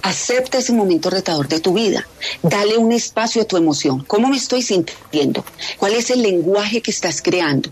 Acepta 0.02 0.58
ese 0.58 0.74
momento 0.74 1.10
retador 1.10 1.48
de 1.48 1.60
tu 1.60 1.74
vida. 1.74 2.08
Dale 2.42 2.78
un 2.78 2.92
espacio 2.92 3.42
a 3.42 3.46
tu 3.46 3.58
emoción. 3.58 4.04
¿Cómo 4.06 4.30
me 4.30 4.38
estoy 4.38 4.62
sintiendo? 4.62 5.46
¿Cuál 5.78 5.94
es 5.94 6.10
el 6.10 6.22
lenguaje 6.22 6.82
que 6.82 6.92
estás 6.92 7.22
creando? 7.22 7.70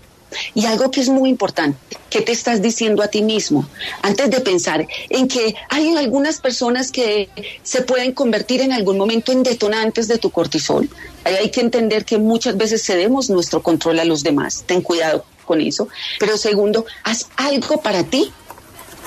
Y 0.53 0.65
algo 0.65 0.91
que 0.91 1.01
es 1.01 1.09
muy 1.09 1.29
importante, 1.29 1.79
¿qué 2.09 2.21
te 2.21 2.31
estás 2.31 2.61
diciendo 2.61 3.01
a 3.01 3.07
ti 3.07 3.21
mismo? 3.21 3.67
Antes 4.01 4.29
de 4.29 4.41
pensar 4.41 4.87
en 5.09 5.27
que 5.27 5.55
hay 5.69 5.95
algunas 5.95 6.39
personas 6.39 6.91
que 6.91 7.29
se 7.63 7.81
pueden 7.81 8.13
convertir 8.13 8.61
en 8.61 8.71
algún 8.71 8.97
momento 8.97 9.31
en 9.31 9.43
detonantes 9.43 10.07
de 10.07 10.17
tu 10.17 10.29
cortisol. 10.29 10.89
Hay 11.23 11.49
que 11.49 11.61
entender 11.61 12.05
que 12.05 12.17
muchas 12.17 12.57
veces 12.57 12.85
cedemos 12.85 13.29
nuestro 13.29 13.63
control 13.63 13.99
a 13.99 14.05
los 14.05 14.23
demás. 14.23 14.63
Ten 14.65 14.81
cuidado 14.81 15.25
con 15.45 15.61
eso. 15.61 15.87
Pero 16.19 16.37
segundo, 16.37 16.85
haz 17.03 17.27
algo 17.35 17.81
para 17.81 18.03
ti 18.03 18.31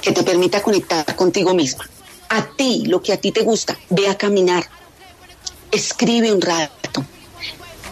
que 0.01 0.11
te 0.11 0.25
permita 0.25 0.61
conectar 0.61 1.15
contigo 1.15 1.55
misma. 1.55 1.89
A 2.35 2.47
ti, 2.47 2.85
lo 2.87 3.03
que 3.03 3.13
a 3.13 3.19
ti 3.19 3.31
te 3.31 3.43
gusta, 3.43 3.79
ve 3.91 4.09
a 4.09 4.17
caminar, 4.17 4.65
escribe 5.71 6.33
un 6.33 6.41
rato, 6.41 7.05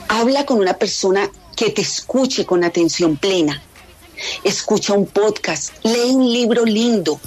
habla 0.09 0.47
con 0.47 0.59
una 0.59 0.78
persona 0.78 1.30
que 1.54 1.68
te 1.68 1.82
escuche 1.82 2.47
con 2.47 2.64
atención 2.64 3.18
plena, 3.18 3.62
escucha 4.42 4.94
un 4.94 5.04
podcast, 5.04 5.75
lee 5.85 6.14
un 6.14 6.32
libro 6.32 6.64
lindo, 6.64 7.20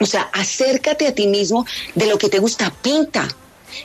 o 0.00 0.06
sea, 0.06 0.30
acércate 0.32 1.06
a 1.06 1.14
ti 1.14 1.26
mismo 1.26 1.66
de 1.94 2.06
lo 2.06 2.16
que 2.16 2.30
te 2.30 2.38
gusta, 2.38 2.72
pinta, 2.80 3.28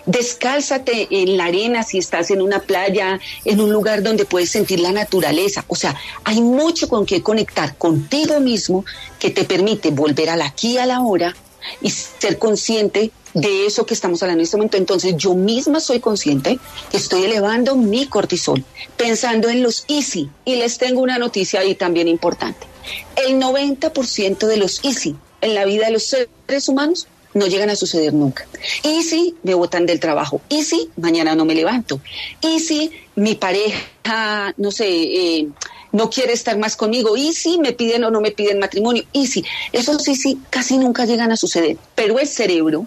descálzate 0.05 1.09
en 1.11 1.35
la 1.35 1.47
arena 1.47 1.83
si 1.83 1.97
estás 1.97 2.31
en 2.31 2.41
una 2.41 2.61
playa, 2.61 3.19
en 3.43 3.59
un 3.59 3.73
lugar 3.73 4.03
donde 4.03 4.23
puedes 4.23 4.51
sentir 4.51 4.79
la 4.79 4.93
naturaleza. 4.93 5.65
O 5.67 5.75
sea, 5.75 5.97
hay 6.23 6.41
mucho 6.41 6.87
con 6.87 7.05
que 7.05 7.21
conectar 7.21 7.75
contigo 7.75 8.39
mismo 8.39 8.85
que 9.19 9.31
te 9.31 9.43
permite 9.43 9.91
volver 9.91 10.29
al 10.29 10.43
aquí 10.43 10.77
a 10.77 10.85
la 10.85 11.01
hora 11.01 11.35
y 11.81 11.89
ser 11.89 12.37
consciente 12.37 13.11
de 13.33 13.65
eso 13.65 13.85
que 13.85 13.93
estamos 13.93 14.21
hablando 14.23 14.41
en 14.41 14.45
este 14.45 14.57
momento. 14.57 14.77
Entonces 14.77 15.15
yo 15.17 15.35
misma 15.35 15.79
soy 15.79 15.99
consciente 15.99 16.59
estoy 16.91 17.25
elevando 17.25 17.75
mi 17.75 18.07
cortisol, 18.07 18.63
pensando 18.97 19.49
en 19.49 19.63
los 19.63 19.85
easy. 19.87 20.29
Y 20.45 20.55
les 20.55 20.77
tengo 20.77 21.01
una 21.01 21.17
noticia 21.17 21.61
ahí 21.61 21.75
también 21.75 22.07
importante. 22.07 22.67
El 23.15 23.39
90% 23.39 24.47
de 24.47 24.57
los 24.57 24.83
easy 24.83 25.15
en 25.41 25.55
la 25.55 25.65
vida 25.65 25.85
de 25.85 25.91
los 25.91 26.03
seres 26.03 26.67
humanos 26.67 27.07
no 27.33 27.47
llegan 27.47 27.69
a 27.69 27.75
suceder 27.75 28.13
nunca. 28.13 28.47
Y 28.83 29.03
si 29.03 29.35
me 29.43 29.53
botan 29.53 29.85
del 29.85 29.99
trabajo, 29.99 30.41
y 30.49 30.63
si 30.63 30.89
mañana 30.97 31.35
no 31.35 31.45
me 31.45 31.55
levanto, 31.55 32.01
y 32.41 32.59
si 32.59 32.91
mi 33.15 33.35
pareja, 33.35 34.53
no 34.57 34.71
sé, 34.71 34.87
eh, 34.87 35.47
no 35.91 36.09
quiere 36.09 36.33
estar 36.33 36.57
más 36.57 36.75
conmigo, 36.75 37.17
y 37.17 37.33
si 37.33 37.59
me 37.59 37.73
piden 37.73 38.03
o 38.03 38.11
no 38.11 38.21
me 38.21 38.31
piden 38.31 38.59
matrimonio, 38.59 39.03
y 39.11 39.27
si, 39.27 39.43
eso 39.71 39.97
sí, 39.99 40.15
sí, 40.15 40.39
casi 40.49 40.77
nunca 40.77 41.05
llegan 41.05 41.31
a 41.31 41.37
suceder. 41.37 41.77
Pero 41.95 42.19
el 42.19 42.27
cerebro 42.27 42.85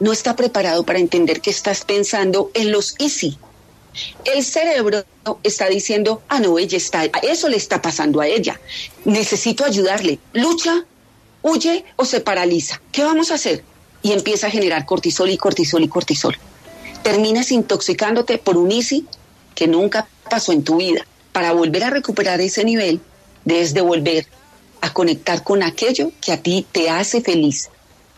no 0.00 0.12
está 0.12 0.36
preparado 0.36 0.84
para 0.84 0.98
entender 0.98 1.40
que 1.40 1.50
estás 1.50 1.84
pensando 1.84 2.50
en 2.54 2.72
los 2.72 2.94
y 2.98 3.10
si. 3.10 3.38
El 4.24 4.44
cerebro 4.44 5.04
está 5.42 5.68
diciendo, 5.68 6.22
ah, 6.28 6.38
no, 6.38 6.58
ella 6.58 6.76
está, 6.76 7.04
eso 7.22 7.48
le 7.48 7.56
está 7.56 7.80
pasando 7.80 8.20
a 8.20 8.26
ella. 8.26 8.60
Necesito 9.06 9.64
ayudarle. 9.64 10.18
Lucha, 10.34 10.84
huye 11.40 11.84
o 11.96 12.04
se 12.04 12.20
paraliza. 12.20 12.80
¿Qué 12.92 13.02
vamos 13.02 13.30
a 13.30 13.34
hacer? 13.34 13.64
y 14.06 14.12
empieza 14.12 14.46
a 14.46 14.50
generar 14.50 14.86
cortisol 14.86 15.30
y 15.30 15.36
cortisol 15.36 15.82
y 15.82 15.88
cortisol. 15.88 16.38
Terminas 17.02 17.50
intoxicándote 17.50 18.38
por 18.38 18.56
un 18.56 18.70
ISI 18.70 19.04
que 19.56 19.66
nunca 19.66 20.06
pasó 20.30 20.52
en 20.52 20.62
tu 20.62 20.76
vida. 20.76 21.04
Para 21.36 21.52
volver 21.52 21.84
a 21.84 21.90
recuperar 21.90 22.40
ese 22.40 22.64
nivel, 22.64 22.98
debes 23.44 23.74
de 23.74 23.82
volver 23.82 24.26
a 24.80 24.94
conectar 24.94 25.42
con 25.42 25.62
aquello 25.62 26.10
que 26.18 26.32
a 26.32 26.42
ti 26.42 26.64
te 26.72 26.88
hace 26.88 27.20
feliz 27.20 27.68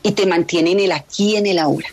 y 0.05 0.13
te 0.13 0.25
mantiene 0.25 0.71
en 0.71 0.79
el 0.79 0.93
aquí, 0.93 1.35
en 1.35 1.47
el 1.47 1.59
ahora. 1.59 1.89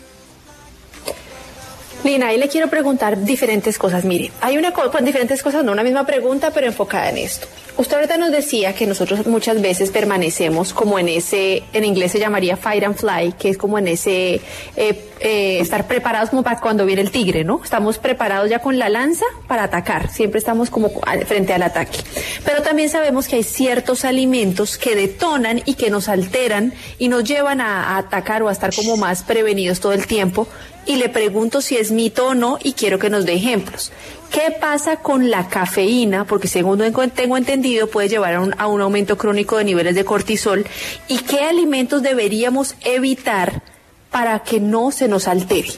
Lina, 2.06 2.28
ahí 2.28 2.38
le 2.38 2.48
quiero 2.48 2.68
preguntar 2.68 3.24
diferentes 3.24 3.78
cosas. 3.78 4.04
Mire, 4.04 4.30
hay 4.40 4.56
una 4.56 4.72
pues, 4.72 5.04
diferentes 5.04 5.42
cosas, 5.42 5.64
no 5.64 5.72
una 5.72 5.82
misma 5.82 6.06
pregunta, 6.06 6.52
pero 6.52 6.66
enfocada 6.66 7.10
en 7.10 7.18
esto. 7.18 7.48
Usted 7.78 7.96
ahorita 7.96 8.16
nos 8.16 8.30
decía 8.30 8.74
que 8.74 8.86
nosotros 8.86 9.26
muchas 9.26 9.60
veces 9.60 9.90
permanecemos 9.90 10.72
como 10.72 10.98
en 10.98 11.08
ese, 11.08 11.62
en 11.74 11.84
inglés 11.84 12.12
se 12.12 12.18
llamaría 12.18 12.56
fire 12.56 12.86
and 12.86 12.96
fly, 12.96 13.32
que 13.38 13.50
es 13.50 13.58
como 13.58 13.78
en 13.78 13.88
ese 13.88 14.40
eh, 14.76 15.04
eh, 15.20 15.58
estar 15.60 15.86
preparados 15.86 16.30
como 16.30 16.42
para 16.42 16.58
cuando 16.60 16.86
viene 16.86 17.02
el 17.02 17.10
tigre, 17.10 17.44
¿no? 17.44 17.60
Estamos 17.62 17.98
preparados 17.98 18.48
ya 18.48 18.60
con 18.60 18.78
la 18.78 18.88
lanza 18.88 19.26
para 19.46 19.64
atacar, 19.64 20.08
siempre 20.08 20.38
estamos 20.38 20.70
como 20.70 20.90
frente 21.26 21.52
al 21.52 21.62
ataque. 21.62 21.98
Pero 22.46 22.62
también 22.62 22.88
sabemos 22.88 23.28
que 23.28 23.36
hay 23.36 23.42
ciertos 23.42 24.06
alimentos 24.06 24.78
que 24.78 24.94
detonan 24.94 25.60
y 25.66 25.74
que 25.74 25.90
nos 25.90 26.08
alteran 26.08 26.72
y 26.98 27.08
nos 27.08 27.24
llevan 27.24 27.60
a 27.60 27.98
atacar 27.98 28.42
o 28.42 28.48
a 28.48 28.52
estar 28.52 28.74
como 28.74 28.96
más 28.96 29.22
prevenidos 29.22 29.80
todo 29.80 29.92
el 29.92 30.06
tiempo 30.06 30.48
y 30.86 30.96
le 30.96 31.08
pregunto 31.08 31.60
si 31.60 31.76
es 31.76 31.90
mito 31.90 32.28
o 32.28 32.34
no 32.34 32.58
y 32.62 32.72
quiero 32.72 32.98
que 32.98 33.10
nos 33.10 33.26
dé 33.26 33.34
ejemplos. 33.34 33.90
¿Qué 34.30 34.52
pasa 34.60 34.96
con 34.96 35.30
la 35.30 35.48
cafeína? 35.48 36.24
Porque 36.26 36.48
según 36.48 36.78
tengo 37.14 37.36
entendido 37.36 37.88
puede 37.88 38.08
llevar 38.08 38.34
a 38.34 38.66
un, 38.68 38.80
aumento 38.80 39.18
crónico 39.18 39.58
de 39.58 39.64
niveles 39.64 39.94
de 39.94 40.04
cortisol. 40.04 40.64
¿Y 41.08 41.18
qué 41.18 41.40
alimentos 41.40 42.02
deberíamos 42.02 42.76
evitar 42.82 43.62
para 44.10 44.40
que 44.40 44.60
no 44.60 44.90
se 44.92 45.08
nos 45.08 45.28
altere? 45.28 45.70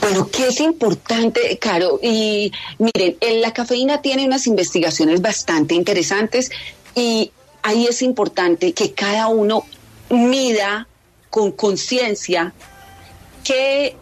Bueno, 0.00 0.28
¿qué 0.30 0.48
es 0.48 0.60
importante, 0.60 1.58
Caro? 1.58 2.00
Y 2.02 2.52
miren, 2.78 3.16
la 3.40 3.52
cafeína 3.52 4.00
tiene 4.00 4.24
unas 4.24 4.46
investigaciones 4.46 5.20
bastante 5.20 5.74
interesantes 5.74 6.50
y 6.94 7.30
ahí 7.62 7.86
es 7.86 8.02
importante 8.02 8.72
que 8.72 8.92
cada 8.92 9.28
uno 9.28 9.64
mida 10.08 10.88
con 11.30 11.52
conciencia 11.52 12.54
qué 13.48 13.96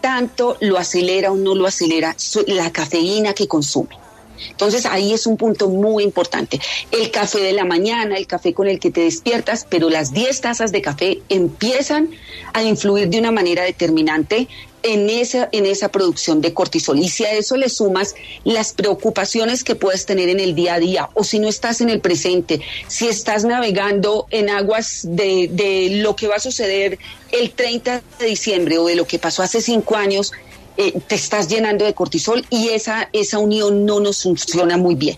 tanto 0.00 0.56
lo 0.60 0.78
acelera 0.78 1.30
o 1.30 1.36
no 1.36 1.54
lo 1.54 1.66
acelera 1.66 2.16
la 2.48 2.72
cafeína 2.72 3.32
que 3.32 3.46
consume. 3.46 4.03
Entonces 4.50 4.86
ahí 4.86 5.12
es 5.12 5.26
un 5.26 5.36
punto 5.36 5.68
muy 5.68 6.04
importante. 6.04 6.60
El 6.90 7.10
café 7.10 7.40
de 7.40 7.52
la 7.52 7.64
mañana, 7.64 8.16
el 8.16 8.26
café 8.26 8.52
con 8.52 8.68
el 8.68 8.78
que 8.78 8.90
te 8.90 9.02
despiertas, 9.02 9.66
pero 9.68 9.90
las 9.90 10.12
10 10.12 10.40
tazas 10.40 10.72
de 10.72 10.82
café 10.82 11.22
empiezan 11.28 12.10
a 12.52 12.62
influir 12.62 13.08
de 13.08 13.18
una 13.18 13.32
manera 13.32 13.62
determinante 13.64 14.48
en 14.84 15.08
esa, 15.08 15.48
en 15.50 15.64
esa 15.64 15.88
producción 15.88 16.40
de 16.42 16.52
cortisol. 16.52 16.98
Y 16.98 17.08
si 17.08 17.24
a 17.24 17.32
eso 17.32 17.56
le 17.56 17.70
sumas 17.70 18.14
las 18.44 18.74
preocupaciones 18.74 19.64
que 19.64 19.74
puedes 19.74 20.04
tener 20.04 20.28
en 20.28 20.40
el 20.40 20.54
día 20.54 20.74
a 20.74 20.78
día, 20.78 21.08
o 21.14 21.24
si 21.24 21.38
no 21.38 21.48
estás 21.48 21.80
en 21.80 21.88
el 21.88 22.00
presente, 22.00 22.60
si 22.86 23.08
estás 23.08 23.44
navegando 23.44 24.26
en 24.30 24.50
aguas 24.50 25.00
de, 25.04 25.48
de 25.50 25.88
lo 26.02 26.14
que 26.14 26.28
va 26.28 26.36
a 26.36 26.40
suceder 26.40 26.98
el 27.32 27.50
30 27.52 28.02
de 28.18 28.26
diciembre 28.26 28.78
o 28.78 28.86
de 28.86 28.94
lo 28.94 29.06
que 29.06 29.18
pasó 29.18 29.42
hace 29.42 29.62
cinco 29.62 29.96
años, 29.96 30.32
eh, 30.76 31.00
te 31.06 31.14
estás 31.14 31.48
llenando 31.48 31.84
de 31.84 31.94
cortisol 31.94 32.44
y 32.50 32.70
esa, 32.70 33.08
esa 33.12 33.38
unión 33.38 33.86
no 33.86 34.00
nos 34.00 34.22
funciona 34.22 34.76
muy 34.76 34.94
bien. 34.94 35.16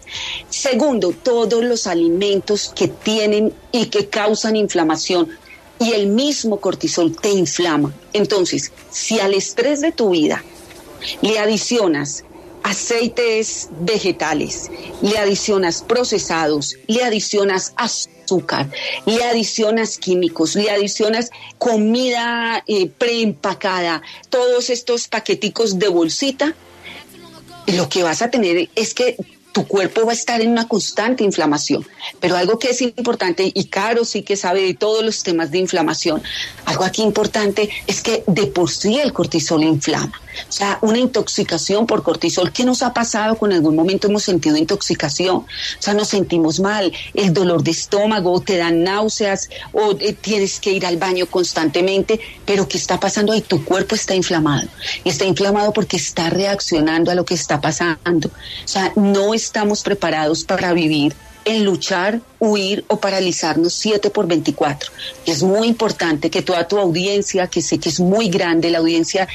Segundo, 0.50 1.12
todos 1.12 1.64
los 1.64 1.86
alimentos 1.86 2.72
que 2.74 2.88
tienen 2.88 3.54
y 3.72 3.86
que 3.86 4.08
causan 4.08 4.56
inflamación 4.56 5.28
y 5.78 5.92
el 5.92 6.08
mismo 6.08 6.60
cortisol 6.60 7.16
te 7.16 7.30
inflama. 7.30 7.94
Entonces, 8.12 8.72
si 8.90 9.18
al 9.20 9.34
estrés 9.34 9.80
de 9.80 9.92
tu 9.92 10.10
vida 10.10 10.44
le 11.22 11.38
adicionas 11.38 12.24
aceites 12.62 13.68
vegetales, 13.80 14.70
le 15.00 15.16
adicionas 15.18 15.82
procesados, 15.82 16.76
le 16.86 17.04
adicionas 17.04 17.72
azúcar, 18.26 18.68
le 19.06 19.24
adicionas 19.24 19.98
químicos, 19.98 20.56
le 20.56 20.70
adicionas 20.70 21.30
comida 21.58 22.62
eh, 22.66 22.88
preempacada, 22.88 24.02
todos 24.28 24.68
estos 24.70 25.08
paqueticos 25.08 25.78
de 25.78 25.88
bolsita, 25.88 26.54
lo 27.68 27.88
que 27.88 28.02
vas 28.02 28.22
a 28.22 28.30
tener 28.30 28.68
es 28.74 28.94
que 28.94 29.16
tu 29.56 29.66
cuerpo 29.66 30.04
va 30.04 30.12
a 30.12 30.14
estar 30.14 30.42
en 30.42 30.50
una 30.50 30.68
constante 30.68 31.24
inflamación. 31.24 31.82
Pero 32.20 32.36
algo 32.36 32.58
que 32.58 32.68
es 32.68 32.82
importante, 32.82 33.50
y 33.54 33.64
Caro 33.68 34.04
sí 34.04 34.20
que 34.20 34.36
sabe 34.36 34.60
de 34.60 34.74
todos 34.74 35.02
los 35.02 35.22
temas 35.22 35.50
de 35.50 35.56
inflamación, 35.56 36.22
algo 36.66 36.84
aquí 36.84 37.02
importante 37.02 37.70
es 37.86 38.02
que 38.02 38.22
de 38.26 38.48
por 38.48 38.70
sí 38.70 39.00
el 39.00 39.14
cortisol 39.14 39.64
inflama. 39.64 40.20
O 40.48 40.52
sea, 40.52 40.78
una 40.82 40.98
intoxicación 40.98 41.86
por 41.86 42.02
cortisol. 42.02 42.52
¿Qué 42.52 42.64
nos 42.64 42.82
ha 42.82 42.92
pasado 42.92 43.36
con 43.36 43.52
algún 43.52 43.74
momento 43.74 44.08
hemos 44.08 44.24
sentido 44.24 44.58
intoxicación? 44.58 45.36
O 45.36 45.46
sea, 45.78 45.94
nos 45.94 46.08
sentimos 46.08 46.60
mal, 46.60 46.92
el 47.14 47.32
dolor 47.32 47.62
de 47.62 47.70
estómago, 47.70 48.40
te 48.40 48.58
dan 48.58 48.82
náuseas 48.82 49.48
o 49.72 49.92
eh, 49.98 50.12
tienes 50.12 50.60
que 50.60 50.72
ir 50.72 50.84
al 50.84 50.98
baño 50.98 51.26
constantemente. 51.26 52.20
Pero 52.44 52.68
¿qué 52.68 52.76
está 52.76 53.00
pasando 53.00 53.32
ahí? 53.32 53.40
Tu 53.40 53.64
cuerpo 53.64 53.94
está 53.94 54.14
inflamado. 54.14 54.68
Y 55.04 55.08
está 55.08 55.24
inflamado 55.24 55.72
porque 55.72 55.96
está 55.96 56.28
reaccionando 56.28 57.10
a 57.10 57.14
lo 57.14 57.24
que 57.24 57.34
está 57.34 57.60
pasando. 57.60 58.28
O 58.28 58.68
sea, 58.68 58.92
no 58.96 59.32
es 59.32 59.45
estamos 59.46 59.82
preparados 59.82 60.44
para 60.44 60.72
vivir 60.72 61.14
en 61.44 61.64
luchar, 61.64 62.20
huir 62.40 62.84
o 62.88 62.98
paralizarnos 62.98 63.72
7 63.74 64.10
por 64.10 64.26
24. 64.26 64.90
Es 65.24 65.42
muy 65.42 65.68
importante 65.68 66.28
que 66.28 66.42
toda 66.42 66.66
tu 66.66 66.78
audiencia, 66.78 67.46
que 67.46 67.62
sé 67.62 67.78
que 67.78 67.88
es 67.88 68.00
muy 68.00 68.28
grande, 68.28 68.70
la 68.70 68.78
audiencia 68.78 69.28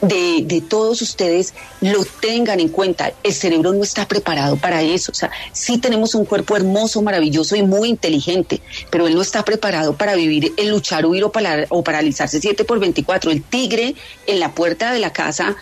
de, 0.00 0.62
todos 0.68 1.00
ustedes 1.02 1.54
lo 1.80 2.04
tengan 2.04 2.58
en 2.58 2.68
cuenta. 2.68 3.12
El 3.22 3.32
cerebro 3.32 3.72
no 3.72 3.84
está 3.84 4.06
preparado 4.06 4.56
para 4.56 4.82
eso. 4.82 5.12
O 5.12 5.14
sea, 5.14 5.30
sí 5.52 5.78
tenemos 5.78 6.16
un 6.16 6.24
cuerpo 6.24 6.56
hermoso, 6.56 7.02
maravilloso 7.02 7.54
y 7.54 7.62
muy 7.62 7.88
inteligente, 7.88 8.60
pero 8.90 9.06
él 9.06 9.14
no 9.14 9.22
está 9.22 9.44
preparado 9.44 9.96
para 9.96 10.16
vivir 10.16 10.52
en 10.56 10.70
luchar, 10.70 11.06
huir 11.06 11.22
o, 11.22 11.32
o 11.68 11.84
paralizarse 11.84 12.40
7 12.40 12.64
por 12.64 12.80
24. 12.80 13.30
El 13.30 13.42
tigre 13.42 13.94
en 14.26 14.40
la 14.40 14.52
puerta 14.52 14.92
de 14.92 14.98
la 14.98 15.12
casa 15.12 15.56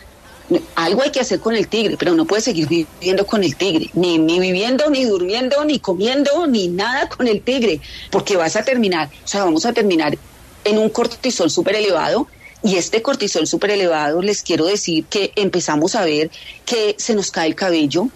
algo 0.75 1.03
hay 1.03 1.11
que 1.11 1.21
hacer 1.21 1.41
con 1.41 1.57
el 1.57 1.69
tigre, 1.69 1.97
pero 1.99 2.15
no 2.15 2.25
puedes 2.25 2.45
seguir 2.45 2.69
viviendo 2.69 3.27
con 3.27 3.43
el 3.43 3.57
tigre, 3.57 3.91
ni, 3.95 4.19
ni 4.19 4.39
viviendo, 4.39 4.89
ni 4.91 5.05
durmiendo, 5.05 5.65
ni 5.65 5.79
comiendo, 5.79 6.47
ni 6.47 6.69
nada 6.69 7.09
con 7.09 7.27
el 7.27 7.43
tigre, 7.43 7.81
porque 8.11 8.37
vas 8.37 8.57
a 8.57 8.63
terminar, 8.63 9.11
o 9.25 9.29
sea, 9.29 9.45
vamos 9.45 9.67
a 9.67 9.73
terminar 9.73 10.17
en 10.65 10.79
un 10.79 10.91
cortisol 10.91 11.51
súper 11.51 11.77
elevado. 11.77 12.29
Y 12.63 12.77
este 12.77 13.03
cortisol 13.03 13.47
súper 13.47 13.71
elevado, 13.71 14.23
les 14.23 14.43
quiero 14.43 14.65
decir 14.65 15.05
que 15.05 15.31
empezamos 15.37 15.95
a 15.95 16.05
ver 16.05 16.31
que 16.65 16.97
se 16.99 17.15
nos 17.15 17.31
cae 17.31 17.49
el 17.49 17.55
cabello, 17.55 18.09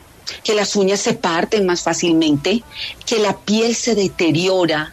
que 0.43 0.55
las 0.55 0.75
uñas 0.75 1.01
se 1.01 1.13
parten 1.15 1.67
más 1.67 1.83
fácilmente, 1.83 2.63
que 3.07 3.19
la 3.19 3.37
piel 3.37 3.77
se 3.77 3.95
deteriora, 3.95 4.93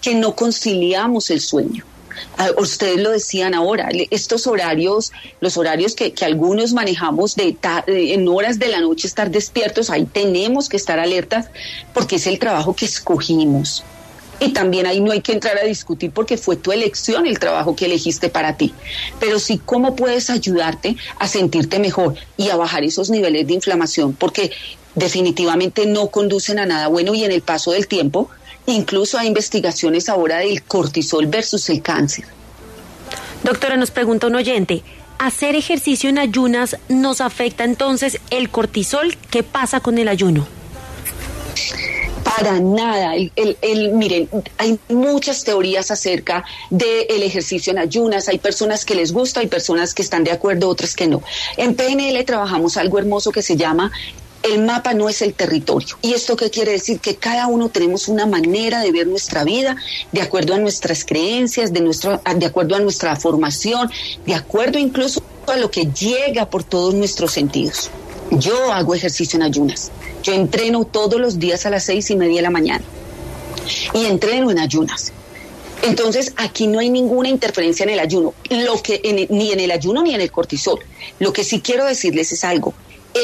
que 0.00 0.14
no 0.14 0.34
conciliamos 0.34 1.30
el 1.30 1.40
sueño. 1.40 1.84
Ah, 2.38 2.50
ustedes 2.58 3.00
lo 3.00 3.10
decían 3.10 3.54
ahora, 3.54 3.88
estos 4.10 4.46
horarios, 4.46 5.12
los 5.40 5.56
horarios 5.56 5.94
que, 5.94 6.14
algunos 6.22 6.72
manejamos 6.72 7.36
en 7.38 8.28
horas 8.28 8.58
de 8.58 8.68
la 8.68 8.80
noche 8.80 9.06
estar 9.06 9.30
despiertos, 9.30 9.90
ahí 9.90 10.04
tenemos 10.04 10.68
que 10.68 10.76
estar 10.76 10.98
alertas 10.98 11.46
porque 11.94 12.16
es 12.16 12.26
el 12.26 12.38
trabajo 12.38 12.74
que 12.74 12.86
escogimos. 12.86 13.84
Y 14.38 14.52
también 14.52 14.86
ahí 14.86 15.00
no 15.00 15.12
hay 15.12 15.22
que 15.22 15.32
entrar 15.32 15.56
a 15.58 15.64
discutir 15.64 16.10
porque 16.10 16.36
fue 16.36 16.56
tu 16.56 16.70
elección 16.70 17.26
el 17.26 17.38
trabajo 17.38 17.74
que 17.74 17.86
elegiste 17.86 18.28
para 18.28 18.56
ti. 18.56 18.74
Pero 19.18 19.38
sí, 19.38 19.60
¿cómo 19.64 19.96
puedes 19.96 20.28
ayudarte 20.28 20.96
a 21.18 21.26
sentirte 21.26 21.78
mejor 21.78 22.14
y 22.36 22.50
a 22.50 22.56
bajar 22.56 22.84
esos 22.84 23.08
niveles 23.08 23.46
de 23.46 23.54
inflamación? 23.54 24.12
Porque 24.12 24.50
definitivamente 24.94 25.86
no 25.86 26.08
conducen 26.08 26.58
a 26.58 26.66
nada 26.66 26.88
bueno 26.88 27.14
y 27.14 27.24
en 27.24 27.32
el 27.32 27.42
paso 27.42 27.72
del 27.72 27.86
tiempo 27.86 28.28
Incluso 28.66 29.18
hay 29.18 29.28
investigaciones 29.28 30.08
ahora 30.08 30.38
del 30.38 30.62
cortisol 30.62 31.26
versus 31.26 31.68
el 31.70 31.82
cáncer. 31.82 32.24
Doctora, 33.42 33.76
nos 33.76 33.90
pregunta 33.90 34.26
un 34.26 34.34
oyente, 34.34 34.82
¿hacer 35.18 35.54
ejercicio 35.54 36.10
en 36.10 36.18
ayunas 36.18 36.76
nos 36.88 37.20
afecta 37.20 37.64
entonces 37.64 38.18
el 38.30 38.50
cortisol? 38.50 39.16
¿Qué 39.30 39.42
pasa 39.42 39.80
con 39.80 39.98
el 39.98 40.08
ayuno? 40.08 40.46
Para 42.24 42.58
nada. 42.58 43.14
El, 43.14 43.92
miren, 43.92 44.28
hay 44.58 44.78
muchas 44.88 45.44
teorías 45.44 45.92
acerca 45.92 46.44
del 46.70 47.22
ejercicio 47.22 47.70
en 47.70 47.78
ayunas. 47.78 48.28
Hay 48.28 48.38
personas 48.38 48.84
que 48.84 48.96
les 48.96 49.12
gusta, 49.12 49.40
hay 49.40 49.46
personas 49.46 49.94
que 49.94 50.02
están 50.02 50.24
de 50.24 50.32
acuerdo, 50.32 50.68
otras 50.68 50.96
que 50.96 51.06
no. 51.06 51.22
En 51.56 51.76
PNL 51.76 52.24
trabajamos 52.24 52.76
algo 52.76 52.98
hermoso 52.98 53.30
que 53.30 53.42
se 53.42 53.56
llama 53.56 53.92
el 54.42 54.62
mapa 54.64 54.94
no 54.94 55.08
es 55.08 55.22
el 55.22 55.34
territorio. 55.34 55.96
¿Y 56.02 56.12
esto 56.12 56.36
qué 56.36 56.50
quiere 56.50 56.72
decir? 56.72 57.00
Que 57.00 57.16
cada 57.16 57.46
uno 57.46 57.68
tenemos 57.68 58.08
una 58.08 58.26
manera 58.26 58.80
de 58.80 58.92
ver 58.92 59.06
nuestra 59.06 59.44
vida 59.44 59.76
de 60.12 60.22
acuerdo 60.22 60.54
a 60.54 60.58
nuestras 60.58 61.04
creencias, 61.04 61.72
de, 61.72 61.80
nuestro, 61.80 62.20
de 62.36 62.46
acuerdo 62.46 62.76
a 62.76 62.80
nuestra 62.80 63.16
formación, 63.16 63.90
de 64.24 64.34
acuerdo 64.34 64.78
incluso 64.78 65.22
a 65.46 65.56
lo 65.56 65.70
que 65.70 65.86
llega 65.86 66.48
por 66.48 66.64
todos 66.64 66.94
nuestros 66.94 67.32
sentidos. 67.32 67.90
Yo 68.30 68.72
hago 68.72 68.94
ejercicio 68.94 69.36
en 69.36 69.42
ayunas. 69.42 69.90
Yo 70.22 70.32
entreno 70.32 70.84
todos 70.84 71.20
los 71.20 71.38
días 71.38 71.66
a 71.66 71.70
las 71.70 71.84
seis 71.84 72.10
y 72.10 72.16
media 72.16 72.36
de 72.36 72.42
la 72.42 72.50
mañana. 72.50 72.84
Y 73.94 74.06
entreno 74.06 74.50
en 74.50 74.58
ayunas. 74.58 75.12
Entonces, 75.82 76.32
aquí 76.36 76.66
no 76.66 76.80
hay 76.80 76.90
ninguna 76.90 77.28
interferencia 77.28 77.84
en 77.84 77.90
el 77.90 78.00
ayuno, 78.00 78.34
lo 78.50 78.82
que 78.82 79.26
ni 79.30 79.52
en 79.52 79.60
el 79.60 79.70
ayuno 79.70 80.02
ni 80.02 80.14
en 80.14 80.20
el 80.20 80.32
cortisol. 80.32 80.80
Lo 81.20 81.32
que 81.32 81.44
sí 81.44 81.60
quiero 81.60 81.84
decirles 81.84 82.32
es 82.32 82.44
algo. 82.44 82.74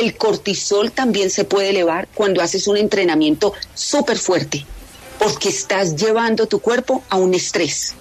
El 0.01 0.17
cortisol 0.17 0.91
también 0.91 1.29
se 1.31 1.45
puede 1.45 1.71
elevar 1.71 2.09
cuando 2.15 2.41
haces 2.41 2.67
un 2.67 2.77
entrenamiento 2.77 3.53
súper 3.75 4.19
fuerte, 4.19 4.65
porque 5.19 5.51
estás 5.51 5.97
llevando 5.97 6.47
tu 6.47 6.61
cuerpo 6.61 7.03
a 7.11 7.17
un 7.17 7.35
estrés. 7.35 7.95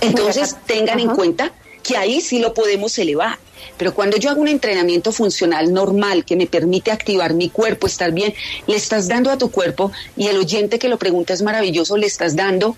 Entonces, 0.00 0.56
tengan 0.66 1.00
en 1.00 1.10
cuenta 1.10 1.52
que 1.82 1.96
ahí 1.96 2.20
sí 2.20 2.38
lo 2.38 2.54
podemos 2.54 2.96
elevar. 2.98 3.38
Pero 3.76 3.94
cuando 3.94 4.16
yo 4.16 4.30
hago 4.30 4.40
un 4.40 4.48
entrenamiento 4.48 5.10
funcional 5.10 5.72
normal 5.72 6.24
que 6.24 6.36
me 6.36 6.46
permite 6.46 6.92
activar 6.92 7.34
mi 7.34 7.48
cuerpo, 7.48 7.86
estar 7.86 8.12
bien, 8.12 8.34
le 8.66 8.76
estás 8.76 9.08
dando 9.08 9.30
a 9.30 9.38
tu 9.38 9.50
cuerpo, 9.50 9.90
y 10.16 10.28
el 10.28 10.36
oyente 10.36 10.78
que 10.78 10.88
lo 10.88 10.98
pregunta 10.98 11.32
es 11.32 11.42
maravilloso, 11.42 11.96
le 11.96 12.06
estás 12.06 12.36
dando 12.36 12.76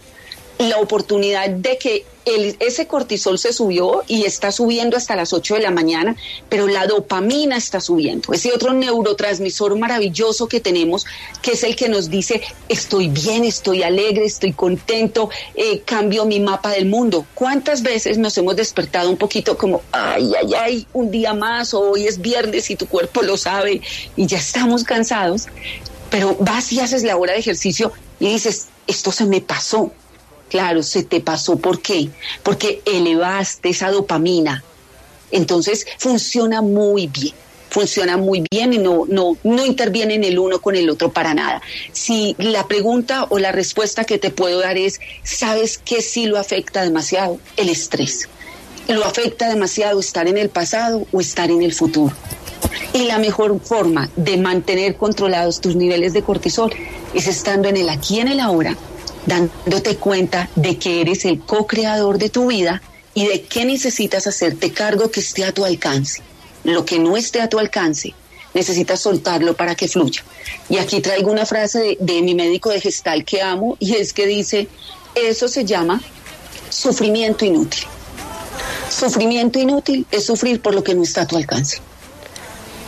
la 0.69 0.79
oportunidad 0.79 1.49
de 1.49 1.79
que 1.79 2.05
el, 2.27 2.55
ese 2.61 2.87
cortisol 2.87 3.39
se 3.39 3.53
subió 3.55 4.03
y 4.07 4.25
está 4.25 4.53
subiendo 4.53 4.99
hasta 4.99 5.17
las 5.17 5.33
8 5.33 5.55
de 5.55 5.61
la 5.61 5.71
mañana, 5.71 6.17
pero 6.51 6.69
la 6.69 6.87
dopamina 6.87 7.57
está 7.57 7.81
subiendo. 7.81 8.35
Ese 8.35 8.53
otro 8.53 8.75
neurotransmisor 8.75 9.79
maravilloso 9.79 10.49
que 10.49 10.61
tenemos, 10.61 11.07
que 11.41 11.53
es 11.53 11.65
el 11.65 11.77
que 11.77 11.89
nos 11.89 12.11
dice, 12.11 12.43
estoy 12.69 13.09
bien, 13.09 13.45
estoy 13.45 13.83
alegre, 13.83 14.27
estoy 14.27 14.53
contento, 14.53 15.31
eh, 15.55 15.81
cambio 15.81 16.27
mi 16.27 16.41
mapa 16.41 16.71
del 16.73 16.85
mundo. 16.85 17.25
¿Cuántas 17.35 17.83
veces 17.83 18.19
nos 18.19 18.37
hemos 18.37 18.55
despertado 18.55 19.09
un 19.09 19.17
poquito 19.17 19.57
como, 19.57 19.81
ay, 19.93 20.31
ay, 20.39 20.55
ay, 20.55 20.87
un 20.93 21.11
día 21.11 21.33
más, 21.33 21.73
o 21.73 21.93
hoy 21.93 22.07
es 22.07 22.21
viernes 22.21 22.71
y 22.71 22.77
tu 22.77 22.87
cuerpo 22.87 23.23
lo 23.23 23.39
sabe 23.39 23.81
y 24.15 24.27
ya 24.27 24.37
estamos 24.37 24.85
cansados? 24.85 25.47
Pero 26.11 26.37
vas 26.39 26.71
y 26.71 26.81
haces 26.81 27.03
la 27.03 27.17
hora 27.17 27.33
de 27.33 27.39
ejercicio 27.39 27.93
y 28.19 28.27
dices, 28.27 28.67
esto 28.87 29.11
se 29.11 29.25
me 29.25 29.41
pasó 29.41 29.93
Claro, 30.51 30.83
se 30.83 31.05
te 31.05 31.21
pasó. 31.21 31.57
¿Por 31.57 31.81
qué? 31.81 32.11
Porque 32.43 32.83
elevaste 32.85 33.71
esa 33.71 33.91
dopamina. 33.91 34.63
Entonces 35.31 35.87
funciona 35.99 36.61
muy 36.61 37.07
bien 37.07 37.35
funciona 37.71 38.17
muy 38.17 38.45
bien 38.51 38.73
y 38.73 38.79
no, 38.79 39.05
no, 39.09 39.37
no 39.45 39.65
interviene 39.65 40.15
en 40.15 40.25
el 40.25 40.39
uno 40.39 40.61
con 40.61 40.77
el 40.77 40.91
otro 40.91 41.13
para 41.13 41.35
nada. 41.35 41.63
Si 41.93 42.35
la 42.39 42.67
pregunta 42.67 43.27
o 43.31 43.39
la 43.39 43.53
respuesta 43.53 44.05
que 44.05 44.19
te 44.19 44.31
puedo 44.31 44.61
dar 44.61 44.77
es, 44.77 45.01
¿sabes 45.23 45.79
qué 45.79 46.03
sí 46.03 46.27
lo 46.27 46.37
afecta 46.37 46.83
demasiado? 46.83 47.39
El 47.57 47.69
estrés. 47.69 48.29
Lo 48.89 49.05
afecta 49.05 49.49
demasiado 49.49 50.01
estar 50.01 50.27
en 50.27 50.37
el 50.37 50.49
pasado 50.49 51.07
o 51.13 51.21
estar 51.21 51.51
en 51.51 51.63
el 51.63 51.73
futuro. 51.73 52.13
Y 52.93 53.05
la 53.05 53.19
mejor 53.19 53.61
forma 53.61 54.11
de 54.17 54.37
mantener 54.37 54.97
controlados 54.97 55.61
tus 55.61 55.77
niveles 55.77 56.13
de 56.13 56.23
cortisol 56.23 56.75
es 57.15 57.29
estando 57.29 57.69
en 57.69 57.77
el 57.77 57.89
aquí 57.89 58.17
y 58.17 58.21
en 58.21 58.29
el 58.29 58.41
ahora 58.41 58.77
dándote 59.27 59.97
cuenta 59.97 60.49
de 60.57 60.79
que 60.79 61.01
eres 61.01 61.25
el 61.25 61.41
co-creador 61.41 62.19
de 62.19 62.31
tu 62.31 62.47
vida 62.49 62.83
y 63.15 63.27
de 63.27 63.43
qué 63.43 63.65
necesitas 63.65 64.27
hacerte 64.27 64.73
cargo 64.73 65.11
que 65.11 65.21
esté 65.21 65.45
a 65.45 65.53
tu 65.53 65.65
alcance. 65.65 66.23
Lo 66.65 66.85
que 66.85 66.99
no 66.99 67.17
esté 67.17 67.41
a 67.41 67.49
tu 67.49 67.59
alcance, 67.59 68.15
necesitas 68.55 69.01
soltarlo 69.01 69.55
para 69.55 69.75
que 69.75 69.89
fluya. 69.89 70.23
Y 70.69 70.79
aquí 70.79 71.01
traigo 71.01 71.31
una 71.31 71.47
frase 71.47 71.97
de, 72.01 72.23
mi 72.23 72.35
médico 72.35 72.71
de 72.71 72.81
gestal 72.81 73.25
que 73.25 73.43
amo 73.43 73.77
y 73.79 73.95
es 73.95 74.13
que 74.13 74.27
dice, 74.27 74.69
eso 75.15 75.49
se 75.49 75.65
llama 75.65 76.01
sufrimiento 76.69 77.45
inútil. 77.45 77.85
Sufrimiento 78.89 79.59
inútil 79.59 80.07
es 80.11 80.27
sufrir 80.27 80.61
por 80.61 80.75
lo 80.75 80.83
que 80.83 80.95
no 80.95 81.03
está 81.03 81.23
a 81.23 81.27
tu 81.27 81.37
alcance. 81.37 81.79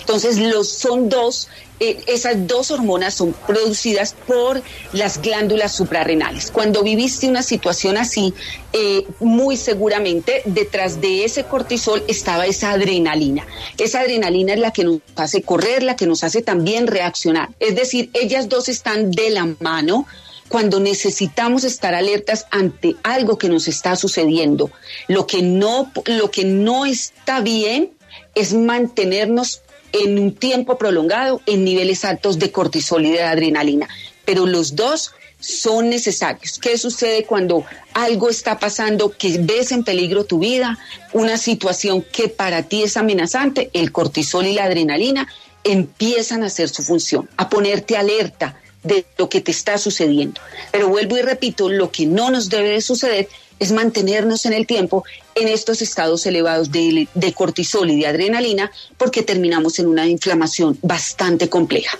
Entonces, 0.00 0.38
los, 0.38 0.68
son 0.68 1.08
dos, 1.08 1.48
eh, 1.80 1.98
esas 2.06 2.46
dos 2.46 2.70
hormonas 2.70 3.14
son 3.14 3.34
producidas 3.46 4.14
por 4.26 4.62
las 4.92 5.20
glándulas 5.20 5.74
suprarrenales. 5.74 6.50
Cuando 6.50 6.82
viviste 6.82 7.28
una 7.28 7.42
situación 7.42 7.96
así, 7.96 8.32
eh, 8.72 9.06
muy 9.20 9.56
seguramente 9.56 10.42
detrás 10.44 11.00
de 11.00 11.24
ese 11.24 11.44
cortisol 11.44 12.02
estaba 12.08 12.46
esa 12.46 12.70
adrenalina. 12.70 13.46
Esa 13.78 14.00
adrenalina 14.00 14.54
es 14.54 14.60
la 14.60 14.72
que 14.72 14.84
nos 14.84 15.00
hace 15.16 15.42
correr, 15.42 15.82
la 15.82 15.96
que 15.96 16.06
nos 16.06 16.24
hace 16.24 16.42
también 16.42 16.86
reaccionar. 16.86 17.50
Es 17.60 17.74
decir, 17.74 18.10
ellas 18.14 18.48
dos 18.48 18.68
están 18.68 19.10
de 19.10 19.30
la 19.30 19.54
mano 19.60 20.06
cuando 20.48 20.78
necesitamos 20.78 21.64
estar 21.64 21.94
alertas 21.94 22.46
ante 22.50 22.96
algo 23.02 23.38
que 23.38 23.48
nos 23.48 23.66
está 23.66 23.96
sucediendo. 23.96 24.70
Lo 25.08 25.26
que 25.26 25.42
no, 25.42 25.90
lo 26.06 26.30
que 26.30 26.44
no 26.44 26.86
está 26.86 27.40
bien 27.40 27.90
es 28.34 28.54
mantenernos 28.54 29.62
en 29.94 30.18
un 30.18 30.34
tiempo 30.34 30.76
prolongado 30.76 31.40
en 31.46 31.64
niveles 31.64 32.04
altos 32.04 32.38
de 32.40 32.50
cortisol 32.50 33.06
y 33.06 33.12
de 33.12 33.22
adrenalina. 33.22 33.88
Pero 34.24 34.44
los 34.44 34.74
dos 34.74 35.12
son 35.38 35.88
necesarios. 35.88 36.58
¿Qué 36.58 36.76
sucede 36.76 37.24
cuando 37.24 37.64
algo 37.92 38.28
está 38.28 38.58
pasando 38.58 39.10
que 39.10 39.38
ves 39.38 39.70
en 39.70 39.84
peligro 39.84 40.24
tu 40.24 40.40
vida, 40.40 40.78
una 41.12 41.36
situación 41.36 42.02
que 42.02 42.28
para 42.28 42.64
ti 42.64 42.82
es 42.82 42.96
amenazante? 42.96 43.70
El 43.72 43.92
cortisol 43.92 44.46
y 44.46 44.54
la 44.54 44.64
adrenalina 44.64 45.28
empiezan 45.62 46.42
a 46.42 46.46
hacer 46.46 46.68
su 46.68 46.82
función, 46.82 47.30
a 47.36 47.48
ponerte 47.48 47.96
alerta 47.96 48.60
de 48.82 49.06
lo 49.16 49.28
que 49.28 49.40
te 49.40 49.52
está 49.52 49.78
sucediendo. 49.78 50.40
Pero 50.72 50.88
vuelvo 50.88 51.16
y 51.16 51.22
repito, 51.22 51.68
lo 51.68 51.92
que 51.92 52.04
no 52.04 52.30
nos 52.30 52.48
debe 52.48 52.70
de 52.70 52.80
suceder 52.80 53.28
es 53.58 53.72
mantenernos 53.72 54.46
en 54.46 54.52
el 54.52 54.66
tiempo 54.66 55.04
en 55.34 55.48
estos 55.48 55.82
estados 55.82 56.26
elevados 56.26 56.70
de, 56.70 57.08
de 57.14 57.32
cortisol 57.32 57.90
y 57.90 57.98
de 58.00 58.06
adrenalina 58.06 58.70
porque 58.96 59.22
terminamos 59.22 59.78
en 59.78 59.86
una 59.86 60.06
inflamación 60.06 60.78
bastante 60.82 61.48
compleja. 61.48 61.98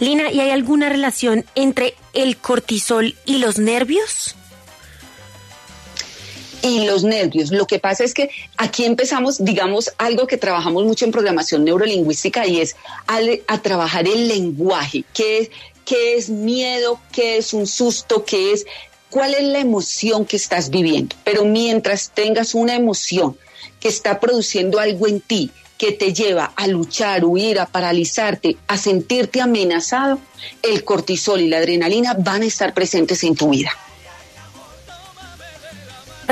Lina, 0.00 0.30
¿y 0.32 0.40
hay 0.40 0.50
alguna 0.50 0.88
relación 0.88 1.44
entre 1.54 1.94
el 2.12 2.36
cortisol 2.36 3.14
y 3.24 3.38
los 3.38 3.58
nervios? 3.58 4.36
y 6.62 6.86
los 6.86 7.04
nervios. 7.04 7.50
Lo 7.50 7.66
que 7.66 7.78
pasa 7.78 8.04
es 8.04 8.14
que 8.14 8.30
aquí 8.56 8.84
empezamos, 8.84 9.44
digamos, 9.44 9.92
algo 9.98 10.26
que 10.26 10.36
trabajamos 10.36 10.84
mucho 10.84 11.04
en 11.04 11.10
programación 11.10 11.64
neurolingüística 11.64 12.46
y 12.46 12.60
es 12.60 12.76
a, 13.06 13.62
trabajar 13.62 14.06
el 14.06 14.28
lenguaje, 14.28 15.04
qué 15.12 15.38
es, 15.38 15.50
qué 15.84 16.14
es 16.16 16.30
miedo, 16.30 17.00
qué 17.12 17.36
es 17.36 17.52
un 17.52 17.66
susto, 17.66 18.24
qué 18.24 18.52
es, 18.52 18.64
cuál 19.12 19.34
es 19.34 19.44
la 19.44 19.58
emoción 19.58 20.24
que 20.24 20.36
estás 20.36 20.70
viviendo. 20.70 21.14
Pero 21.22 21.44
mientras 21.44 22.10
tengas 22.10 22.54
una 22.54 22.74
emoción 22.74 23.36
que 23.78 23.88
está 23.88 24.18
produciendo 24.18 24.80
algo 24.80 25.06
en 25.06 25.20
ti, 25.20 25.50
que 25.76 25.92
te 25.92 26.14
lleva 26.14 26.52
a 26.56 26.66
luchar, 26.66 27.24
huir, 27.24 27.60
a 27.60 27.66
paralizarte, 27.66 28.56
a 28.66 28.78
sentirte 28.78 29.40
amenazado, 29.40 30.18
el 30.62 30.82
cortisol 30.84 31.42
y 31.42 31.48
la 31.48 31.58
adrenalina 31.58 32.14
van 32.18 32.42
a 32.42 32.46
estar 32.46 32.72
presentes 32.72 33.22
en 33.24 33.36
tu 33.36 33.50
vida. 33.50 33.70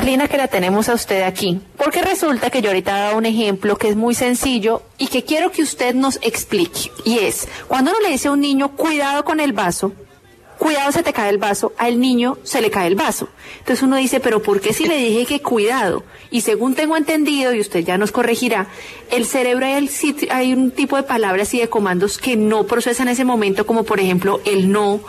Lina, 0.03 0.27
que 0.27 0.37
la 0.37 0.47
tenemos 0.47 0.89
a 0.89 0.95
usted 0.95 1.21
aquí, 1.21 1.61
porque 1.77 2.01
resulta 2.01 2.49
que 2.49 2.63
yo 2.63 2.69
ahorita 2.69 3.11
he 3.11 3.15
un 3.15 3.27
ejemplo 3.27 3.77
que 3.77 3.89
es 3.89 3.95
muy 3.95 4.15
sencillo 4.15 4.81
y 4.97 5.07
que 5.07 5.23
quiero 5.23 5.51
que 5.51 5.61
usted 5.61 5.93
nos 5.93 6.17
explique. 6.23 6.89
Y 7.05 7.19
es, 7.19 7.47
cuando 7.67 7.91
uno 7.91 7.99
le 7.99 8.09
dice 8.09 8.29
a 8.29 8.31
un 8.31 8.39
niño, 8.39 8.75
cuidado 8.75 9.23
con 9.23 9.39
el 9.39 9.53
vaso, 9.53 9.91
cuidado 10.61 10.91
se 10.91 11.01
te 11.01 11.11
cae 11.11 11.31
el 11.31 11.39
vaso, 11.39 11.73
al 11.79 11.99
niño 11.99 12.37
se 12.43 12.61
le 12.61 12.69
cae 12.69 12.85
el 12.85 12.93
vaso. 12.93 13.29
Entonces 13.57 13.81
uno 13.81 13.95
dice, 13.95 14.19
pero 14.19 14.43
¿por 14.43 14.61
qué 14.61 14.73
si 14.73 14.85
le 14.85 14.95
dije 14.95 15.25
que 15.25 15.41
cuidado? 15.41 16.03
Y 16.29 16.41
según 16.41 16.75
tengo 16.75 16.95
entendido, 16.95 17.51
y 17.51 17.59
usted 17.59 17.79
ya 17.83 17.97
nos 17.97 18.11
corregirá, 18.11 18.67
el 19.09 19.25
cerebro 19.25 19.65
hay, 19.65 19.89
hay 20.29 20.53
un 20.53 20.69
tipo 20.69 20.97
de 20.97 21.03
palabras 21.03 21.51
y 21.55 21.59
de 21.59 21.67
comandos 21.67 22.19
que 22.19 22.35
no 22.35 22.67
procesan 22.67 23.07
en 23.07 23.13
ese 23.13 23.25
momento, 23.25 23.65
como 23.65 23.85
por 23.85 23.99
ejemplo 23.99 24.39
el 24.45 24.71
no, 24.71 24.99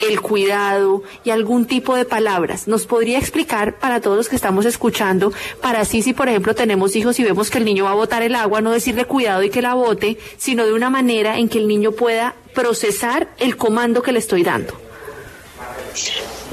el 0.00 0.22
cuidado 0.22 1.02
y 1.24 1.30
algún 1.30 1.66
tipo 1.66 1.94
de 1.94 2.06
palabras. 2.06 2.66
¿Nos 2.66 2.86
podría 2.86 3.18
explicar 3.18 3.78
para 3.78 4.00
todos 4.00 4.16
los 4.16 4.30
que 4.30 4.36
estamos 4.36 4.64
escuchando, 4.64 5.30
para 5.60 5.80
así 5.80 6.00
si 6.00 6.14
por 6.14 6.30
ejemplo 6.30 6.54
tenemos 6.54 6.96
hijos 6.96 7.20
y 7.20 7.24
vemos 7.24 7.50
que 7.50 7.58
el 7.58 7.66
niño 7.66 7.84
va 7.84 7.90
a 7.90 7.94
botar 7.96 8.22
el 8.22 8.34
agua, 8.34 8.62
no 8.62 8.70
decirle 8.70 9.04
cuidado 9.04 9.42
y 9.42 9.50
que 9.50 9.60
la 9.60 9.74
bote, 9.74 10.16
sino 10.38 10.64
de 10.64 10.72
una 10.72 10.88
manera 10.88 11.36
en 11.36 11.50
que 11.50 11.58
el 11.58 11.68
niño 11.68 11.92
pueda 11.92 12.34
procesar 12.54 13.28
el 13.38 13.58
comando 13.58 14.00
que 14.00 14.12
le 14.12 14.18
estoy 14.18 14.42
dando? 14.42 14.91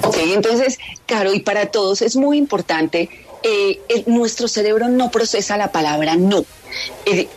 Ok, 0.03 0.17
entonces, 0.23 0.79
claro, 1.05 1.33
y 1.33 1.41
para 1.41 1.67
todos 1.67 2.01
es 2.01 2.15
muy 2.15 2.37
importante, 2.37 3.09
eh, 3.43 3.79
nuestro 4.05 4.47
cerebro 4.47 4.87
no 4.89 5.11
procesa 5.11 5.57
la 5.57 5.71
palabra 5.71 6.15
no. 6.15 6.45
Él, 7.05 7.27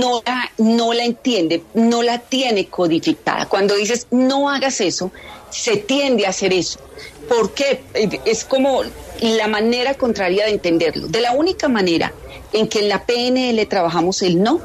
no, 0.00 0.22
la, 0.24 0.50
no 0.56 0.94
la 0.94 1.04
entiende, 1.04 1.62
no 1.74 2.02
la 2.02 2.18
tiene 2.18 2.66
codificada. 2.66 3.46
Cuando 3.46 3.74
dices 3.74 4.06
no 4.10 4.48
hagas 4.48 4.80
eso, 4.80 5.12
se 5.50 5.76
tiende 5.76 6.26
a 6.26 6.30
hacer 6.30 6.54
eso. 6.54 6.80
¿Por 7.28 7.52
qué? 7.52 7.82
Es 8.24 8.44
como 8.44 8.82
la 9.20 9.48
manera 9.48 9.94
contraria 9.94 10.46
de 10.46 10.52
entenderlo. 10.52 11.08
De 11.08 11.20
la 11.20 11.32
única 11.32 11.68
manera 11.68 12.12
en 12.52 12.68
que 12.68 12.78
en 12.78 12.88
la 12.88 13.04
PNL 13.04 13.66
trabajamos 13.66 14.22
el 14.22 14.42
no 14.42 14.60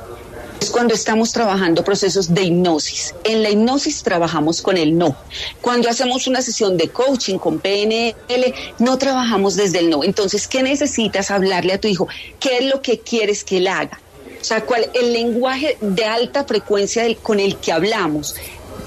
es 0.62 0.70
cuando 0.70 0.94
estamos 0.94 1.34
trabajando 1.34 1.84
procesos 1.84 2.34
de 2.36 2.44
hipnosis. 2.44 3.16
En 3.24 3.42
la 3.42 3.50
hipnosis 3.50 4.04
trabajamos 4.04 4.62
con 4.62 4.78
el 4.78 4.96
no. 4.96 5.18
Cuando 5.60 5.90
hacemos 5.90 6.28
una 6.28 6.44
sesión 6.44 6.78
de 6.78 6.90
coaching 6.90 7.40
con 7.40 7.60
PNL, 7.60 8.54
no 8.78 8.98
trabajamos 9.00 9.56
desde 9.56 9.80
el 9.80 9.90
no. 9.90 10.04
Entonces, 10.04 10.48
¿qué 10.48 10.62
necesitas 10.62 11.32
hablarle 11.32 11.74
a 11.74 11.82
tu 11.82 11.88
hijo? 11.88 12.08
¿Qué 12.40 12.60
es 12.60 12.66
lo 12.66 12.80
que 12.84 13.00
quieres 13.00 13.44
que 13.44 13.58
él 13.58 13.68
haga? 13.68 14.00
O 14.40 14.44
sea, 14.44 14.64
¿cuál, 14.64 14.88
el 14.94 15.14
lenguaje 15.14 15.78
de 15.82 16.06
alta 16.06 16.44
frecuencia 16.44 17.04
con 17.24 17.40
el 17.40 17.58
que 17.58 17.72
hablamos 17.72 18.36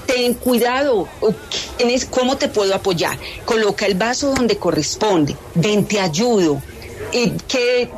ten 0.05 0.35
cuidado, 0.35 1.09
¿cómo 2.09 2.37
te 2.37 2.47
puedo 2.47 2.73
apoyar? 2.73 3.17
Coloca 3.43 3.85
el 3.85 3.95
vaso 3.95 4.33
donde 4.33 4.57
corresponde, 4.57 5.35
ven, 5.55 5.85
te 5.85 5.99
ayudo. 5.99 6.61
¿Y 7.11 7.31
qué, 7.47 7.89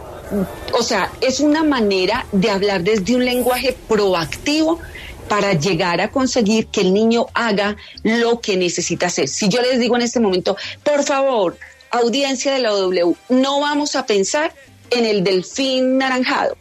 o 0.74 0.84
sea, 0.84 1.12
es 1.22 1.40
una 1.40 1.63
manera 1.63 2.26
de 2.32 2.50
hablar 2.50 2.84
desde 2.84 3.16
un 3.16 3.26
lenguaje 3.26 3.76
proactivo 3.88 4.80
para 5.28 5.54
llegar 5.54 6.02
a 6.02 6.10
conseguir 6.10 6.68
que 6.68 6.82
el 6.82 6.94
niño 6.94 7.28
haga 7.34 7.76
lo 8.04 8.40
que 8.40 8.58
necesita 8.58 9.08
hacer. 9.08 9.28
Si 9.28 9.50
yo 9.50 9.62
les 9.62 9.80
digo 9.80 9.96
en 9.96 10.02
este 10.02 10.20
momento, 10.20 10.56
por 10.84 11.04
favor, 11.04 11.58
audiencia 11.92 12.54
de 12.54 12.60
la 12.60 12.74
OW, 12.74 13.16
no 13.30 13.60
vamos 13.60 13.96
a 13.96 14.06
pensar 14.06 14.54
en 14.90 15.06
el 15.06 15.24
delfín 15.24 15.98
naranjado. 15.98 16.56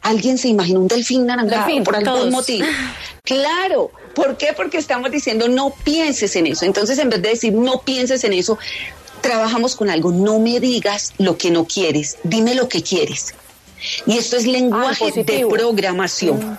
¿Alguien 0.00 0.38
se 0.38 0.48
imagina 0.48 0.78
un 0.78 0.88
delfín 0.88 1.26
naranjado 1.26 1.84
por 1.84 1.96
algún 1.96 2.30
motivo? 2.30 2.66
Claro, 3.24 3.90
¿por 4.14 4.38
qué? 4.38 4.54
Porque 4.56 4.78
estamos 4.78 5.10
diciendo 5.10 5.48
no 5.50 5.74
pienses 5.84 6.34
en 6.34 6.46
eso. 6.46 6.64
Entonces, 6.64 6.98
en 6.98 7.10
vez 7.10 7.20
de 7.20 7.28
decir 7.28 7.52
no 7.52 7.82
pienses 7.82 8.24
en 8.24 8.32
eso, 8.32 8.58
trabajamos 9.20 9.76
con 9.76 9.90
algo, 9.90 10.12
no 10.12 10.38
me 10.38 10.60
digas 10.60 11.12
lo 11.18 11.36
que 11.38 11.50
no 11.50 11.66
quieres, 11.66 12.18
dime 12.22 12.54
lo 12.54 12.68
que 12.68 12.82
quieres. 12.82 13.34
Y 14.06 14.18
esto 14.18 14.36
es 14.36 14.46
lenguaje 14.46 15.06
ah, 15.08 15.22
de 15.22 15.46
programación. 15.46 16.38
Mm. 16.38 16.58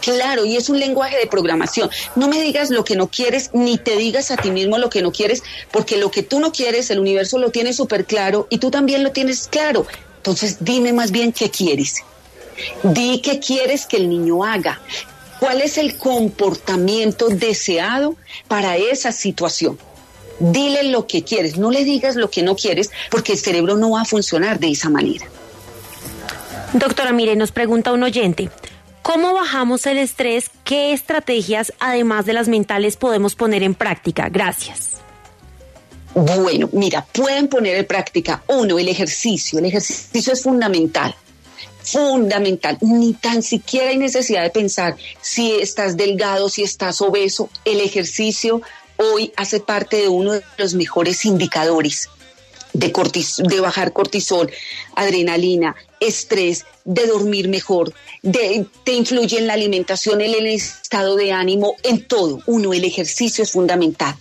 Claro, 0.00 0.44
y 0.44 0.56
es 0.56 0.68
un 0.68 0.78
lenguaje 0.78 1.16
de 1.16 1.26
programación. 1.26 1.90
No 2.16 2.28
me 2.28 2.40
digas 2.42 2.70
lo 2.70 2.84
que 2.84 2.96
no 2.96 3.08
quieres, 3.08 3.50
ni 3.52 3.78
te 3.78 3.96
digas 3.96 4.30
a 4.30 4.36
ti 4.36 4.50
mismo 4.50 4.78
lo 4.78 4.90
que 4.90 5.02
no 5.02 5.12
quieres, 5.12 5.42
porque 5.70 5.96
lo 5.96 6.10
que 6.10 6.22
tú 6.22 6.40
no 6.40 6.52
quieres, 6.52 6.90
el 6.90 6.98
universo 6.98 7.38
lo 7.38 7.50
tiene 7.50 7.72
súper 7.72 8.04
claro 8.04 8.46
y 8.50 8.58
tú 8.58 8.70
también 8.70 9.02
lo 9.02 9.12
tienes 9.12 9.48
claro. 9.48 9.86
Entonces, 10.16 10.58
dime 10.60 10.92
más 10.92 11.10
bien 11.10 11.32
qué 11.32 11.50
quieres. 11.50 12.02
Di 12.82 13.20
qué 13.20 13.38
quieres 13.38 13.86
que 13.86 13.96
el 13.96 14.08
niño 14.08 14.44
haga. 14.44 14.80
¿Cuál 15.38 15.60
es 15.62 15.78
el 15.78 15.96
comportamiento 15.96 17.28
deseado 17.28 18.16
para 18.48 18.76
esa 18.76 19.12
situación? 19.12 19.78
Dile 20.40 20.84
lo 20.84 21.06
que 21.06 21.24
quieres, 21.24 21.58
no 21.58 21.70
le 21.70 21.84
digas 21.84 22.16
lo 22.16 22.30
que 22.30 22.42
no 22.42 22.54
quieres, 22.54 22.90
porque 23.10 23.32
el 23.32 23.38
cerebro 23.38 23.76
no 23.76 23.90
va 23.90 24.02
a 24.02 24.04
funcionar 24.04 24.58
de 24.58 24.70
esa 24.70 24.88
manera. 24.88 25.26
Doctora, 26.72 27.12
mire, 27.12 27.34
nos 27.34 27.50
pregunta 27.50 27.92
un 27.92 28.02
oyente. 28.02 28.50
¿Cómo 29.02 29.32
bajamos 29.32 29.86
el 29.86 29.98
estrés? 29.98 30.50
¿Qué 30.64 30.92
estrategias, 30.92 31.72
además 31.80 32.26
de 32.26 32.34
las 32.34 32.48
mentales, 32.48 32.96
podemos 32.96 33.34
poner 33.34 33.62
en 33.62 33.74
práctica? 33.74 34.28
Gracias. 34.28 34.98
Bueno, 36.14 36.68
mira, 36.72 37.06
pueden 37.12 37.48
poner 37.48 37.76
en 37.76 37.86
práctica, 37.86 38.42
uno, 38.48 38.78
el 38.78 38.88
ejercicio. 38.88 39.58
El 39.58 39.66
ejercicio 39.66 40.32
es 40.32 40.42
fundamental 40.42 41.14
fundamental. 41.92 42.78
Ni 42.80 43.14
tan 43.14 43.42
siquiera 43.42 43.90
hay 43.90 43.98
necesidad 43.98 44.42
de 44.42 44.50
pensar 44.50 44.96
si 45.20 45.52
estás 45.52 45.96
delgado, 45.96 46.48
si 46.48 46.62
estás 46.62 47.00
obeso. 47.00 47.48
El 47.64 47.80
ejercicio 47.80 48.62
hoy 48.98 49.32
hace 49.36 49.60
parte 49.60 49.96
de 49.96 50.08
uno 50.08 50.32
de 50.32 50.42
los 50.58 50.74
mejores 50.74 51.24
indicadores 51.24 52.08
de, 52.72 53.60
bajar 53.60 53.92
cortisol, 53.92 54.50
adrenalina, 54.94 55.74
estrés, 56.00 56.64
de 56.84 57.06
dormir 57.06 57.48
mejor, 57.48 57.92
de, 58.22 58.66
te 58.84 58.92
influye 58.92 59.38
en 59.38 59.46
la 59.46 59.54
alimentación, 59.54 60.20
en 60.20 60.34
el 60.34 60.46
estado 60.46 61.16
de 61.16 61.32
ánimo, 61.32 61.74
en 61.82 62.06
todo. 62.06 62.40
Uno, 62.46 62.72
el 62.72 62.84
ejercicio 62.84 63.44
es 63.44 63.52
fundamental. 63.52 64.14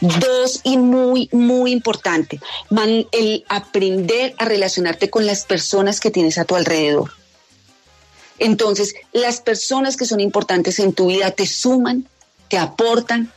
Dos, 0.00 0.60
y 0.64 0.76
muy, 0.76 1.28
muy 1.32 1.72
importante, 1.72 2.40
el 3.12 3.44
aprender 3.48 4.34
a 4.38 4.44
relacionarte 4.44 5.10
con 5.10 5.26
las 5.26 5.44
personas 5.44 6.00
que 6.00 6.10
tienes 6.10 6.38
a 6.38 6.44
tu 6.44 6.56
alrededor. 6.56 7.10
Entonces, 8.38 8.94
las 9.12 9.40
personas 9.40 9.96
que 9.96 10.04
son 10.04 10.20
importantes 10.20 10.78
en 10.80 10.92
tu 10.92 11.06
vida 11.06 11.30
te 11.30 11.46
suman, 11.46 12.08
te 12.48 12.58
aportan, 12.58 13.32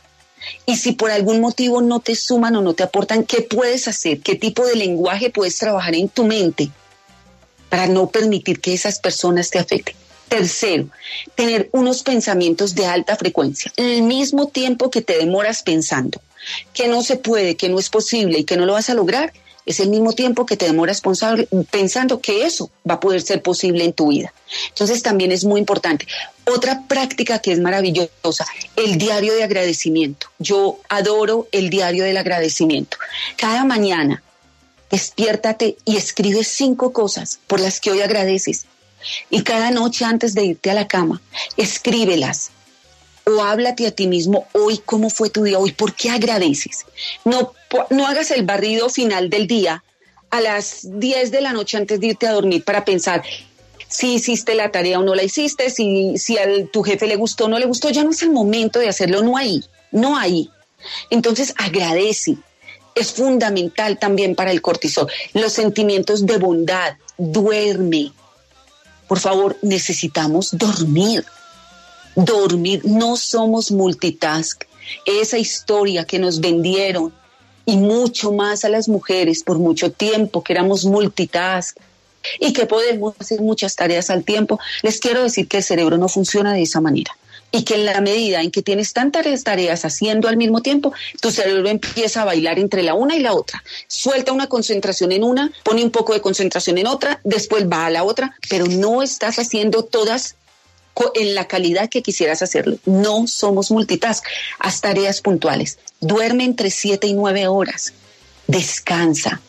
y 0.64 0.76
si 0.76 0.92
por 0.92 1.10
algún 1.10 1.40
motivo 1.40 1.80
no 1.80 2.00
te 2.00 2.14
suman 2.14 2.56
o 2.56 2.62
no 2.62 2.74
te 2.74 2.82
aportan, 2.82 3.24
¿qué 3.24 3.42
puedes 3.42 3.88
hacer? 3.88 4.20
¿Qué 4.20 4.34
tipo 4.34 4.64
de 4.66 4.76
lenguaje 4.76 5.30
puedes 5.30 5.58
trabajar 5.58 5.94
en 5.94 6.08
tu 6.08 6.24
mente 6.24 6.70
para 7.68 7.86
no 7.86 8.08
permitir 8.08 8.60
que 8.60 8.74
esas 8.74 8.98
personas 8.98 9.50
te 9.50 9.58
afecten? 9.58 9.96
Tercero, 10.28 10.88
tener 11.36 11.68
unos 11.72 12.02
pensamientos 12.02 12.74
de 12.74 12.86
alta 12.86 13.16
frecuencia, 13.16 13.72
el 13.76 14.02
mismo 14.02 14.48
tiempo 14.48 14.90
que 14.90 15.02
te 15.02 15.18
demoras 15.18 15.62
pensando. 15.62 16.20
que 16.72 16.86
no 16.86 17.02
se 17.02 17.16
puede, 17.16 17.56
que 17.56 17.68
no 17.68 17.78
es 17.80 17.90
posible 17.90 18.38
y 18.38 18.44
que 18.44 18.56
no 18.56 18.66
lo 18.66 18.74
vas 18.74 18.88
a 18.88 18.94
lograr, 18.94 19.32
es 19.66 19.80
el 19.80 19.90
mismo 19.90 20.12
tiempo 20.12 20.46
que 20.46 20.56
te 20.56 20.66
demoras 20.66 21.02
pensando 21.70 22.20
que 22.20 22.46
eso 22.46 22.70
va 22.88 22.94
a 22.94 23.00
poder 23.00 23.20
ser 23.20 23.42
posible 23.42 23.84
en 23.84 23.92
tu 23.92 24.08
vida. 24.08 24.32
Entonces 24.68 25.02
también 25.02 25.32
es 25.32 25.44
muy 25.44 25.58
importante. 25.58 26.06
Otra 26.46 26.84
práctica 26.86 27.40
que 27.40 27.52
es 27.52 27.58
maravillosa, 27.58 28.46
el 28.76 28.96
diario 28.96 29.34
de 29.34 29.42
agradecimiento. 29.42 30.28
Yo 30.38 30.78
adoro 30.88 31.48
el 31.50 31.68
diario 31.68 32.04
del 32.04 32.16
agradecimiento. 32.16 32.96
Cada 33.36 33.64
mañana 33.64 34.22
despiértate 34.88 35.76
y 35.84 35.96
escribe 35.96 36.44
cinco 36.44 36.92
cosas 36.92 37.40
por 37.48 37.58
las 37.58 37.80
que 37.80 37.90
hoy 37.90 38.00
agradeces. 38.00 38.66
Y 39.30 39.42
cada 39.42 39.72
noche 39.72 40.04
antes 40.04 40.34
de 40.34 40.44
irte 40.44 40.70
a 40.70 40.74
la 40.74 40.86
cama, 40.86 41.20
escríbelas 41.56 42.50
o 43.26 43.42
háblate 43.42 43.86
a 43.86 43.90
ti 43.90 44.06
mismo 44.06 44.46
hoy 44.52 44.80
cómo 44.84 45.10
fue 45.10 45.30
tu 45.30 45.42
día, 45.42 45.58
hoy 45.58 45.72
por 45.72 45.94
qué 45.94 46.10
agradeces. 46.10 46.86
No, 47.24 47.52
no 47.90 48.06
hagas 48.06 48.30
el 48.30 48.44
barrido 48.44 48.88
final 48.88 49.28
del 49.30 49.46
día 49.46 49.82
a 50.30 50.40
las 50.40 50.80
10 50.82 51.32
de 51.32 51.40
la 51.40 51.52
noche 51.52 51.76
antes 51.76 51.98
de 52.00 52.08
irte 52.08 52.26
a 52.26 52.32
dormir 52.32 52.64
para 52.64 52.84
pensar 52.84 53.22
si 53.88 54.14
hiciste 54.14 54.54
la 54.54 54.70
tarea 54.70 54.98
o 54.98 55.02
no 55.02 55.14
la 55.14 55.22
hiciste, 55.22 55.70
si, 55.70 56.18
si 56.18 56.38
a 56.38 56.46
tu 56.72 56.82
jefe 56.82 57.06
le 57.06 57.16
gustó 57.16 57.44
o 57.44 57.48
no 57.48 57.58
le 57.58 57.66
gustó, 57.66 57.90
ya 57.90 58.04
no 58.04 58.10
es 58.10 58.22
el 58.22 58.30
momento 58.30 58.78
de 58.78 58.88
hacerlo, 58.88 59.22
no 59.22 59.36
ahí, 59.36 59.64
no 59.90 60.16
ahí. 60.16 60.50
Entonces 61.10 61.54
agradece, 61.56 62.36
es 62.94 63.12
fundamental 63.12 63.98
también 63.98 64.34
para 64.34 64.50
el 64.50 64.62
cortisol. 64.62 65.10
Los 65.34 65.52
sentimientos 65.52 66.26
de 66.26 66.38
bondad, 66.38 66.94
duerme. 67.16 68.12
Por 69.08 69.18
favor, 69.20 69.56
necesitamos 69.62 70.56
dormir 70.56 71.24
dormir, 72.16 72.82
no 72.84 73.16
somos 73.16 73.70
multitask. 73.70 74.64
Esa 75.04 75.38
historia 75.38 76.04
que 76.04 76.18
nos 76.18 76.40
vendieron 76.40 77.12
y 77.64 77.76
mucho 77.76 78.32
más 78.32 78.64
a 78.64 78.68
las 78.68 78.88
mujeres 78.88 79.42
por 79.44 79.58
mucho 79.58 79.92
tiempo, 79.92 80.42
que 80.42 80.52
éramos 80.52 80.84
multitask 80.84 81.76
y 82.40 82.52
que 82.52 82.66
podemos 82.66 83.14
hacer 83.18 83.40
muchas 83.40 83.76
tareas 83.76 84.10
al 84.10 84.24
tiempo, 84.24 84.58
les 84.82 84.98
quiero 84.98 85.22
decir 85.22 85.46
que 85.46 85.58
el 85.58 85.62
cerebro 85.62 85.98
no 85.98 86.08
funciona 86.08 86.52
de 86.52 86.62
esa 86.62 86.80
manera 86.80 87.16
y 87.52 87.62
que 87.62 87.74
en 87.74 87.84
la 87.84 88.00
medida 88.00 88.42
en 88.42 88.50
que 88.50 88.62
tienes 88.62 88.92
tantas 88.92 89.44
tareas 89.44 89.84
haciendo 89.84 90.28
al 90.28 90.36
mismo 90.36 90.62
tiempo, 90.62 90.92
tu 91.20 91.30
cerebro 91.30 91.68
empieza 91.68 92.22
a 92.22 92.24
bailar 92.24 92.58
entre 92.58 92.82
la 92.82 92.94
una 92.94 93.16
y 93.16 93.20
la 93.20 93.34
otra. 93.34 93.62
Suelta 93.86 94.32
una 94.32 94.48
concentración 94.48 95.12
en 95.12 95.24
una, 95.24 95.52
pone 95.62 95.82
un 95.82 95.90
poco 95.90 96.12
de 96.12 96.20
concentración 96.20 96.78
en 96.78 96.86
otra, 96.86 97.20
después 97.24 97.68
va 97.68 97.86
a 97.86 97.90
la 97.90 98.04
otra, 98.04 98.36
pero 98.48 98.66
no 98.66 99.02
estás 99.02 99.38
haciendo 99.38 99.84
todas 99.84 100.36
en 101.14 101.34
la 101.34 101.46
calidad 101.46 101.88
que 101.88 102.02
quisieras 102.02 102.42
hacerlo. 102.42 102.78
No 102.84 103.26
somos 103.26 103.70
multitask. 103.70 104.24
Haz 104.58 104.80
tareas 104.80 105.20
puntuales. 105.20 105.78
Duerme 106.00 106.44
entre 106.44 106.70
7 106.70 107.06
y 107.06 107.12
9 107.14 107.48
horas. 107.48 107.92
Descansa. 108.46 109.40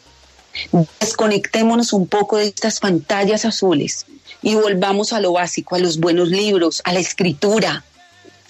Desconectémonos 0.99 1.93
un 1.93 2.07
poco 2.07 2.37
de 2.37 2.47
estas 2.47 2.79
pantallas 2.79 3.45
azules 3.45 4.05
y 4.41 4.55
volvamos 4.55 5.13
a 5.13 5.19
lo 5.19 5.33
básico, 5.33 5.75
a 5.75 5.79
los 5.79 5.99
buenos 5.99 6.29
libros, 6.29 6.81
a 6.83 6.93
la 6.93 6.99
escritura, 6.99 7.83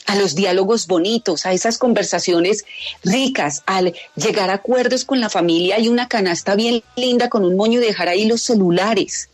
a 0.05 0.15
los 0.15 0.35
diálogos 0.35 0.87
bonitos, 0.87 1.45
a 1.45 1.51
esas 1.51 1.77
conversaciones 1.77 2.63
ricas, 3.03 3.61
al 3.65 3.93
llegar 4.15 4.49
a 4.49 4.55
acuerdos 4.55 5.03
con 5.03 5.19
la 5.19 5.29
familia 5.29 5.79
y 5.79 5.89
una 5.89 6.07
canasta 6.07 6.55
bien 6.55 6.81
linda 6.95 7.29
con 7.29 7.43
un 7.43 7.57
moño 7.57 7.81
y 7.81 7.85
dejar 7.85 8.07
ahí 8.07 8.25
los 8.25 8.41
celulares 8.41 9.29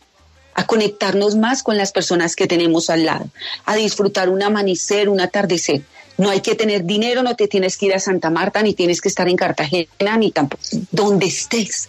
a 0.54 0.66
conectarnos 0.66 1.36
más 1.36 1.62
con 1.62 1.76
las 1.76 1.92
personas 1.92 2.36
que 2.36 2.46
tenemos 2.46 2.90
al 2.90 3.04
lado, 3.04 3.28
a 3.64 3.76
disfrutar 3.76 4.28
un 4.28 4.42
amanecer, 4.42 5.08
un 5.08 5.20
atardecer. 5.20 5.82
No 6.16 6.30
hay 6.30 6.40
que 6.40 6.54
tener 6.54 6.84
dinero, 6.84 7.22
no 7.22 7.34
te 7.34 7.48
tienes 7.48 7.76
que 7.76 7.86
ir 7.86 7.94
a 7.94 7.98
Santa 7.98 8.30
Marta, 8.30 8.62
ni 8.62 8.72
tienes 8.72 9.00
que 9.00 9.08
estar 9.08 9.28
en 9.28 9.36
Cartagena, 9.36 10.16
ni 10.16 10.30
tampoco. 10.30 10.62
Donde 10.92 11.26
estés, 11.26 11.88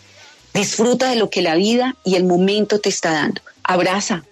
disfruta 0.53 1.09
de 1.09 1.15
lo 1.15 1.29
que 1.29 1.43
la 1.43 1.55
vida 1.55 1.95
y 2.03 2.15
el 2.15 2.23
momento 2.23 2.79
te 2.79 2.89
está 2.89 3.11
dando. 3.11 3.41
Abraza. 3.63 4.23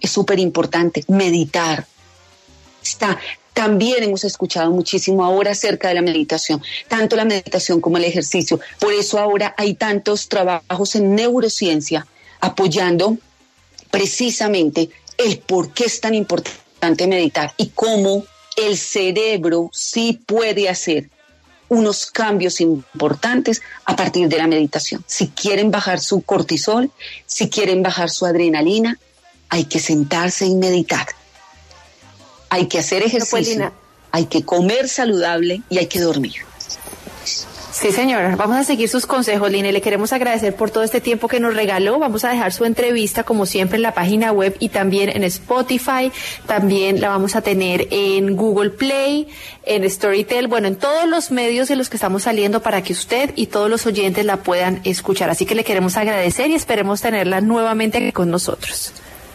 Es 0.00 0.10
súper 0.10 0.40
importante. 0.40 1.04
Meditar. 1.06 1.86
Está. 2.82 3.18
También 3.52 4.02
hemos 4.02 4.24
escuchado 4.24 4.72
muchísimo 4.72 5.24
ahora 5.24 5.52
acerca 5.52 5.86
de 5.86 5.94
la 5.94 6.02
meditación, 6.02 6.60
tanto 6.88 7.14
la 7.14 7.24
meditación 7.24 7.80
como 7.80 7.98
el 7.98 8.04
ejercicio. 8.04 8.58
Por 8.80 8.92
eso 8.92 9.20
ahora 9.20 9.54
hay 9.56 9.74
tantos 9.74 10.28
trabajos 10.28 10.96
en 10.96 11.14
neurociencia 11.14 12.04
apoyando 12.40 13.16
precisamente 13.94 14.90
el 15.16 15.38
por 15.38 15.72
qué 15.72 15.84
es 15.84 16.00
tan 16.00 16.16
importante 16.16 17.06
meditar 17.06 17.54
y 17.56 17.68
cómo 17.68 18.24
el 18.56 18.76
cerebro 18.76 19.70
sí 19.72 20.20
puede 20.26 20.68
hacer 20.68 21.10
unos 21.68 22.06
cambios 22.06 22.60
importantes 22.60 23.62
a 23.84 23.94
partir 23.94 24.26
de 24.26 24.38
la 24.38 24.48
meditación. 24.48 25.04
Si 25.06 25.28
quieren 25.28 25.70
bajar 25.70 26.00
su 26.00 26.22
cortisol, 26.22 26.90
si 27.24 27.48
quieren 27.48 27.84
bajar 27.84 28.10
su 28.10 28.26
adrenalina, 28.26 28.98
hay 29.48 29.66
que 29.66 29.78
sentarse 29.78 30.44
y 30.44 30.56
meditar. 30.56 31.06
Hay 32.50 32.66
que 32.66 32.80
hacer 32.80 33.04
ejercicio, 33.04 33.72
hay 34.10 34.26
que 34.26 34.44
comer 34.44 34.88
saludable 34.88 35.62
y 35.70 35.78
hay 35.78 35.86
que 35.86 36.00
dormir. 36.00 36.34
Sí, 37.74 37.90
señora. 37.90 38.36
Vamos 38.36 38.56
a 38.56 38.62
seguir 38.62 38.88
sus 38.88 39.04
consejos, 39.04 39.50
Lina. 39.50 39.72
Le 39.72 39.80
queremos 39.80 40.12
agradecer 40.12 40.54
por 40.54 40.70
todo 40.70 40.84
este 40.84 41.00
tiempo 41.00 41.26
que 41.26 41.40
nos 41.40 41.54
regaló. 41.54 41.98
Vamos 41.98 42.24
a 42.24 42.30
dejar 42.30 42.52
su 42.52 42.64
entrevista, 42.64 43.24
como 43.24 43.46
siempre, 43.46 43.76
en 43.76 43.82
la 43.82 43.92
página 43.92 44.30
web 44.30 44.56
y 44.60 44.68
también 44.68 45.08
en 45.08 45.24
Spotify. 45.24 46.12
También 46.46 47.00
la 47.00 47.08
vamos 47.08 47.34
a 47.34 47.42
tener 47.42 47.88
en 47.90 48.36
Google 48.36 48.70
Play, 48.70 49.26
en 49.64 49.90
Storytel, 49.90 50.46
bueno, 50.46 50.68
en 50.68 50.76
todos 50.76 51.08
los 51.08 51.32
medios 51.32 51.68
en 51.68 51.78
los 51.78 51.90
que 51.90 51.96
estamos 51.96 52.22
saliendo 52.22 52.62
para 52.62 52.80
que 52.80 52.92
usted 52.92 53.32
y 53.34 53.46
todos 53.46 53.68
los 53.68 53.84
oyentes 53.86 54.24
la 54.24 54.36
puedan 54.36 54.80
escuchar. 54.84 55.28
Así 55.28 55.44
que 55.44 55.56
le 55.56 55.64
queremos 55.64 55.96
agradecer 55.96 56.50
y 56.50 56.54
esperemos 56.54 57.00
tenerla 57.00 57.40
nuevamente 57.40 58.12
con 58.12 58.30
nosotros. 58.30 58.92